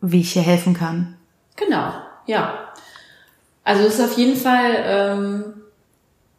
wie 0.00 0.20
ich 0.20 0.32
hier 0.32 0.42
helfen 0.42 0.74
kann. 0.74 1.16
Genau, 1.56 1.92
ja. 2.26 2.72
Also 3.64 3.84
es 3.84 3.94
ist 3.94 4.04
auf 4.04 4.16
jeden 4.16 4.36
Fall 4.36 4.84
ähm, 4.84 5.44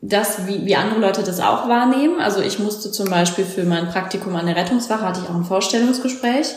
das, 0.01 0.45
wie, 0.47 0.65
wie 0.65 0.75
andere 0.75 0.99
Leute 0.99 1.23
das 1.23 1.39
auch 1.39 1.67
wahrnehmen. 1.67 2.19
Also 2.19 2.41
ich 2.41 2.59
musste 2.59 2.91
zum 2.91 3.09
Beispiel 3.09 3.45
für 3.45 3.63
mein 3.63 3.89
Praktikum 3.89 4.35
an 4.35 4.45
der 4.45 4.55
Rettungswache, 4.55 5.01
hatte 5.01 5.21
ich 5.23 5.29
auch 5.29 5.35
ein 5.35 5.45
Vorstellungsgespräch 5.45 6.47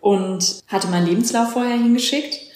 und 0.00 0.62
hatte 0.68 0.88
meinen 0.88 1.06
Lebenslauf 1.06 1.52
vorher 1.52 1.76
hingeschickt. 1.76 2.47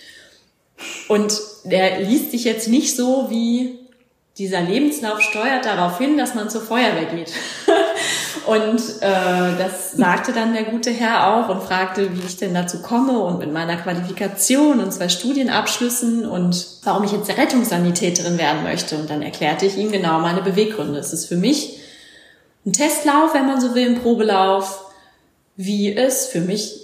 Und 1.08 1.40
der 1.64 2.00
liest 2.00 2.30
sich 2.30 2.44
jetzt 2.44 2.68
nicht 2.68 2.96
so 2.96 3.26
wie 3.30 3.78
dieser 4.38 4.62
Lebenslauf 4.62 5.20
steuert 5.20 5.66
darauf 5.66 5.98
hin, 5.98 6.16
dass 6.16 6.34
man 6.34 6.48
zur 6.48 6.62
Feuerwehr 6.62 7.04
geht. 7.04 7.32
und 8.46 8.80
äh, 9.02 9.56
das 9.58 9.92
sagte 9.92 10.32
dann 10.32 10.54
der 10.54 10.64
gute 10.64 10.90
Herr 10.90 11.34
auch 11.34 11.50
und 11.50 11.62
fragte, 11.62 12.16
wie 12.16 12.26
ich 12.26 12.38
denn 12.38 12.54
dazu 12.54 12.80
komme 12.80 13.18
und 13.18 13.38
mit 13.38 13.52
meiner 13.52 13.76
Qualifikation 13.76 14.80
und 14.80 14.92
zwei 14.92 15.10
Studienabschlüssen 15.10 16.26
und 16.26 16.66
warum 16.82 17.04
ich 17.04 17.12
jetzt 17.12 17.28
Rettungssanitäterin 17.36 18.38
werden 18.38 18.62
möchte. 18.62 18.96
Und 18.96 19.10
dann 19.10 19.20
erklärte 19.20 19.66
ich 19.66 19.76
ihm 19.76 19.92
genau 19.92 20.18
meine 20.20 20.40
Beweggründe. 20.40 20.98
Es 20.98 21.12
ist 21.12 21.26
für 21.26 21.36
mich 21.36 21.78
ein 22.64 22.72
Testlauf, 22.72 23.34
wenn 23.34 23.46
man 23.46 23.60
so 23.60 23.74
will, 23.74 23.86
ein 23.86 24.00
Probelauf, 24.00 24.86
wie 25.56 25.94
es 25.94 26.26
für 26.26 26.40
mich 26.40 26.81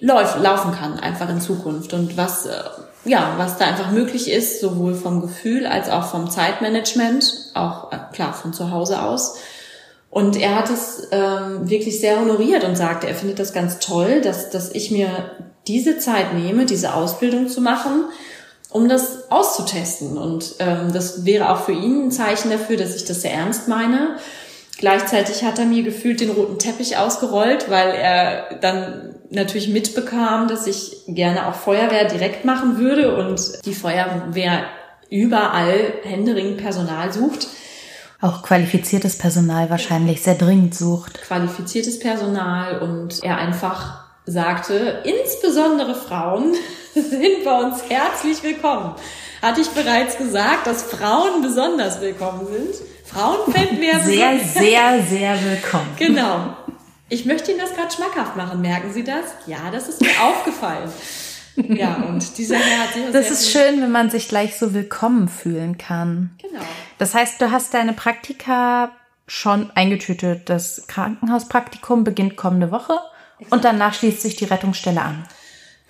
läuft, 0.00 0.40
laufen 0.40 0.72
kann, 0.72 0.98
einfach 0.98 1.28
in 1.28 1.40
Zukunft 1.40 1.92
und 1.92 2.16
was, 2.16 2.46
äh, 2.46 2.62
ja, 3.04 3.34
was 3.36 3.58
da 3.58 3.66
einfach 3.66 3.90
möglich 3.90 4.30
ist, 4.30 4.60
sowohl 4.60 4.94
vom 4.94 5.20
Gefühl 5.20 5.66
als 5.66 5.88
auch 5.88 6.04
vom 6.04 6.30
Zeitmanagement, 6.30 7.24
auch 7.54 7.92
äh, 7.92 7.98
klar 8.12 8.32
von 8.32 8.52
zu 8.52 8.70
Hause 8.70 9.02
aus. 9.02 9.36
Und 10.10 10.36
er 10.36 10.56
hat 10.56 10.68
es 10.68 11.08
ähm, 11.10 11.70
wirklich 11.70 11.98
sehr 12.00 12.20
honoriert 12.20 12.64
und 12.64 12.76
sagte, 12.76 13.08
er 13.08 13.14
findet 13.14 13.38
das 13.38 13.54
ganz 13.54 13.78
toll, 13.78 14.20
dass, 14.20 14.50
dass 14.50 14.70
ich 14.74 14.90
mir 14.90 15.08
diese 15.66 15.98
Zeit 15.98 16.34
nehme, 16.34 16.66
diese 16.66 16.94
Ausbildung 16.94 17.48
zu 17.48 17.60
machen, 17.62 18.04
um 18.68 18.88
das 18.88 19.30
auszutesten. 19.30 20.18
Und 20.18 20.56
ähm, 20.58 20.92
das 20.92 21.24
wäre 21.24 21.50
auch 21.50 21.64
für 21.64 21.72
ihn 21.72 22.06
ein 22.06 22.10
Zeichen 22.10 22.50
dafür, 22.50 22.76
dass 22.76 22.94
ich 22.94 23.04
das 23.04 23.22
sehr 23.22 23.32
ernst 23.32 23.68
meine. 23.68 24.16
Gleichzeitig 24.82 25.44
hat 25.44 25.60
er 25.60 25.64
mir 25.64 25.84
gefühlt 25.84 26.18
den 26.18 26.30
roten 26.30 26.58
Teppich 26.58 26.96
ausgerollt, 26.96 27.70
weil 27.70 27.94
er 27.94 28.56
dann 28.60 29.14
natürlich 29.30 29.68
mitbekam, 29.68 30.48
dass 30.48 30.66
ich 30.66 31.04
gerne 31.06 31.46
auch 31.46 31.54
Feuerwehr 31.54 32.08
direkt 32.08 32.44
machen 32.44 32.78
würde 32.78 33.14
und 33.14 33.64
die 33.64 33.74
Feuerwehr 33.74 34.64
überall 35.08 35.92
händeringend 36.02 36.56
Personal 36.56 37.12
sucht. 37.12 37.46
Auch 38.20 38.42
qualifiziertes 38.42 39.18
Personal 39.18 39.70
wahrscheinlich 39.70 40.20
sehr 40.20 40.34
dringend 40.34 40.74
sucht. 40.74 41.22
Qualifiziertes 41.22 42.00
Personal 42.00 42.80
und 42.80 43.22
er 43.22 43.36
einfach 43.36 44.02
sagte, 44.26 45.04
insbesondere 45.04 45.94
Frauen 45.94 46.54
sind 46.94 47.44
bei 47.44 47.56
uns 47.56 47.88
herzlich 47.88 48.42
willkommen. 48.42 48.96
Hatte 49.42 49.60
ich 49.60 49.68
bereits 49.68 50.18
gesagt, 50.18 50.66
dass 50.66 50.82
Frauen 50.82 51.40
besonders 51.40 52.00
willkommen 52.00 52.48
sind. 52.48 52.91
Frauen 53.12 53.52
fänden 53.52 53.80
wir 53.80 54.00
sehr, 54.00 54.38
sehr, 54.40 55.02
sehr 55.02 55.44
willkommen. 55.44 55.88
Genau. 55.98 56.56
Ich 57.08 57.26
möchte 57.26 57.50
Ihnen 57.50 57.60
das 57.60 57.74
gerade 57.74 57.92
schmackhaft 57.92 58.36
machen. 58.36 58.62
Merken 58.62 58.90
Sie 58.92 59.04
das? 59.04 59.26
Ja, 59.46 59.70
das 59.70 59.88
ist 59.88 60.00
mir 60.00 60.08
aufgefallen. 60.22 60.90
Ja, 61.56 61.96
und 62.08 62.38
dieser 62.38 62.56
Herr 62.56 62.84
hat 62.84 62.94
sich 62.94 63.02
Das 63.12 63.30
ist 63.30 63.50
schön, 63.52 63.82
wenn 63.82 63.90
man 63.92 64.08
sich 64.08 64.28
gleich 64.28 64.56
so 64.56 64.72
willkommen 64.72 65.28
fühlen 65.28 65.76
kann. 65.76 66.30
Genau. 66.40 66.62
Das 66.96 67.14
heißt, 67.14 67.38
du 67.42 67.50
hast 67.50 67.74
deine 67.74 67.92
Praktika 67.92 68.92
schon 69.26 69.70
eingetütet. 69.74 70.48
Das 70.48 70.86
Krankenhauspraktikum 70.86 72.04
beginnt 72.04 72.36
kommende 72.36 72.70
Woche 72.70 72.98
Exakt. 73.38 73.52
und 73.52 73.64
danach 73.64 73.92
schließt 73.92 74.22
sich 74.22 74.36
die 74.36 74.46
Rettungsstelle 74.46 75.02
an. 75.02 75.24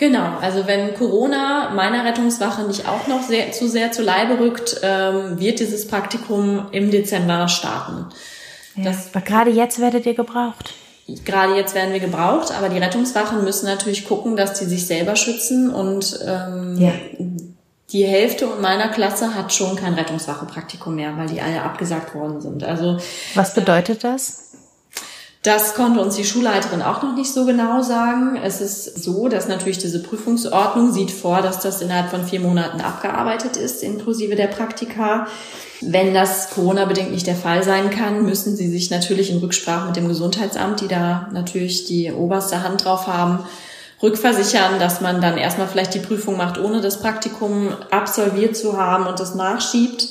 Genau, 0.02 0.36
also 0.40 0.66
wenn 0.66 0.94
Corona 0.94 1.70
meiner 1.70 2.04
Rettungswache 2.04 2.62
nicht 2.62 2.88
auch 2.88 3.06
noch 3.06 3.22
sehr, 3.22 3.52
zu 3.52 3.68
sehr 3.68 3.92
zu 3.92 4.02
Leibe 4.02 4.40
rückt, 4.40 4.80
ähm, 4.82 5.38
wird 5.38 5.60
dieses 5.60 5.86
Praktikum 5.86 6.66
im 6.72 6.90
Dezember 6.90 7.46
starten. 7.46 8.06
Ja, 8.74 8.82
das, 8.82 9.14
aber 9.14 9.24
gerade 9.24 9.50
jetzt 9.52 9.78
werdet 9.78 10.04
ihr 10.04 10.14
gebraucht. 10.14 10.74
Gerade 11.24 11.54
jetzt 11.54 11.76
werden 11.76 11.92
wir 11.92 12.00
gebraucht, 12.00 12.52
aber 12.52 12.68
die 12.68 12.78
Rettungswachen 12.78 13.44
müssen 13.44 13.66
natürlich 13.66 14.04
gucken, 14.04 14.34
dass 14.34 14.58
die 14.58 14.64
sich 14.64 14.88
selber 14.88 15.14
schützen 15.14 15.72
und 15.72 16.18
ähm, 16.26 16.78
ja. 16.80 16.90
die 17.92 18.04
Hälfte 18.04 18.48
meiner 18.60 18.88
Klasse 18.88 19.36
hat 19.36 19.52
schon 19.52 19.76
kein 19.76 19.94
Rettungswache-Praktikum 19.94 20.96
mehr, 20.96 21.16
weil 21.16 21.28
die 21.28 21.40
alle 21.40 21.62
abgesagt 21.62 22.12
worden 22.16 22.40
sind. 22.40 22.64
Also 22.64 22.98
was 23.36 23.54
bedeutet 23.54 24.02
das? 24.02 24.51
Das 25.42 25.74
konnte 25.74 26.00
uns 26.00 26.14
die 26.14 26.24
Schulleiterin 26.24 26.82
auch 26.82 27.02
noch 27.02 27.16
nicht 27.16 27.32
so 27.32 27.44
genau 27.44 27.82
sagen. 27.82 28.38
Es 28.40 28.60
ist 28.60 29.02
so, 29.02 29.26
dass 29.26 29.48
natürlich 29.48 29.78
diese 29.78 30.00
Prüfungsordnung 30.00 30.92
sieht 30.92 31.10
vor, 31.10 31.42
dass 31.42 31.58
das 31.58 31.82
innerhalb 31.82 32.10
von 32.10 32.24
vier 32.24 32.38
Monaten 32.38 32.80
abgearbeitet 32.80 33.56
ist, 33.56 33.82
inklusive 33.82 34.36
der 34.36 34.46
Praktika. 34.46 35.26
Wenn 35.80 36.14
das 36.14 36.50
Corona-bedingt 36.50 37.10
nicht 37.10 37.26
der 37.26 37.34
Fall 37.34 37.64
sein 37.64 37.90
kann, 37.90 38.24
müssen 38.24 38.54
Sie 38.54 38.68
sich 38.68 38.90
natürlich 38.90 39.30
in 39.30 39.38
Rücksprache 39.38 39.86
mit 39.86 39.96
dem 39.96 40.06
Gesundheitsamt, 40.06 40.80
die 40.80 40.86
da 40.86 41.28
natürlich 41.32 41.86
die 41.86 42.12
oberste 42.12 42.62
Hand 42.62 42.84
drauf 42.84 43.08
haben, 43.08 43.40
rückversichern, 44.00 44.78
dass 44.78 45.00
man 45.00 45.20
dann 45.20 45.38
erstmal 45.38 45.66
vielleicht 45.66 45.94
die 45.94 45.98
Prüfung 45.98 46.36
macht, 46.36 46.56
ohne 46.56 46.80
das 46.80 47.00
Praktikum 47.00 47.70
absolviert 47.90 48.56
zu 48.56 48.76
haben 48.76 49.08
und 49.08 49.18
das 49.18 49.34
nachschiebt. 49.34 50.06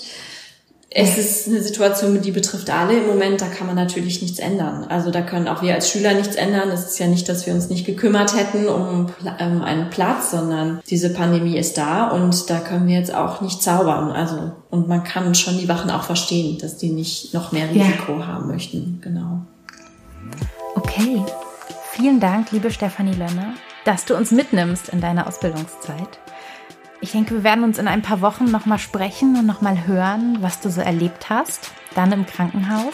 Es 0.94 1.18
ist 1.18 1.48
eine 1.48 1.62
Situation, 1.64 2.22
die 2.22 2.32
betrifft 2.32 2.70
alle 2.70 2.98
im 2.98 3.08
Moment, 3.08 3.40
da 3.40 3.48
kann 3.48 3.66
man 3.66 3.78
natürlich 3.78 4.22
nichts 4.22 4.40
ändern. 4.40 4.84
Also 4.90 5.10
da 5.10 5.22
können 5.22 5.48
auch 5.48 5.62
wir 5.62 5.74
als 5.74 5.90
Schüler 5.90 6.14
nichts 6.14 6.36
ändern. 6.36 6.70
Es 6.70 6.86
ist 6.86 7.00
ja 7.00 7.08
nicht, 7.08 7.30
dass 7.30 7.46
wir 7.48 7.54
uns 7.54 7.70
nicht 7.70 7.86
gekümmert 7.86 8.36
hätten 8.36 8.68
um 8.68 9.08
ähm, 9.40 9.62
einen 9.62 9.90
Platz, 9.90 10.32
sondern 10.32 10.82
diese 10.90 11.14
Pandemie 11.14 11.58
ist 11.58 11.78
da 11.78 12.10
und 12.10 12.50
da 12.50 12.60
können 12.60 12.88
wir 12.88 12.98
jetzt 12.98 13.16
auch 13.16 13.40
nicht 13.40 13.64
zaubern. 13.64 14.12
Also 14.12 14.52
und 14.70 14.90
man 14.90 15.06
kann 15.06 15.34
schon 15.34 15.58
die 15.58 15.70
Wachen 15.70 15.90
auch 15.92 16.04
verstehen, 16.04 16.58
dass 16.60 16.76
die 16.76 16.92
nicht 16.92 17.34
noch 17.34 17.54
mehr 17.54 17.70
Risiko 17.70 18.20
ja. 18.20 18.28
haben 18.28 18.50
möchten. 18.50 19.00
Genau. 19.02 19.46
Okay. 20.76 21.24
Vielen 21.94 22.20
Dank, 22.20 22.52
liebe 22.52 22.70
Stefanie 22.70 23.14
Lönner, 23.14 23.54
dass 23.86 24.04
du 24.04 24.14
uns 24.18 24.32
mitnimmst 24.32 24.90
in 24.90 25.00
deiner 25.00 25.26
Ausbildungszeit. 25.28 26.20
Ich 27.04 27.14
denke, 27.14 27.34
wir 27.34 27.44
werden 27.44 27.64
uns 27.64 27.80
in 27.80 27.88
ein 27.88 28.04
paar 28.04 28.22
Wochen 28.22 28.46
nochmal 28.46 28.78
sprechen 28.78 29.36
und 29.36 29.48
nochmal 29.48 29.88
hören, 29.88 30.38
was 30.42 30.60
du 30.60 30.70
so 30.70 30.82
erlebt 30.82 31.32
hast. 31.32 31.72
Dann 31.96 32.12
im 32.12 32.28
Krankenhaus. 32.28 32.94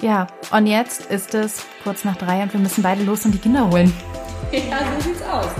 Ja, 0.00 0.28
und 0.52 0.68
jetzt 0.68 1.06
ist 1.06 1.34
es 1.34 1.66
kurz 1.82 2.04
nach 2.04 2.14
drei 2.16 2.44
und 2.44 2.52
wir 2.52 2.60
müssen 2.60 2.82
beide 2.82 3.02
los 3.02 3.24
und 3.24 3.32
die 3.32 3.38
Kinder 3.38 3.68
holen. 3.70 3.92
Ja, 4.50 4.78
so 4.98 5.08
sieht's 5.10 5.20
aus. 5.20 5.50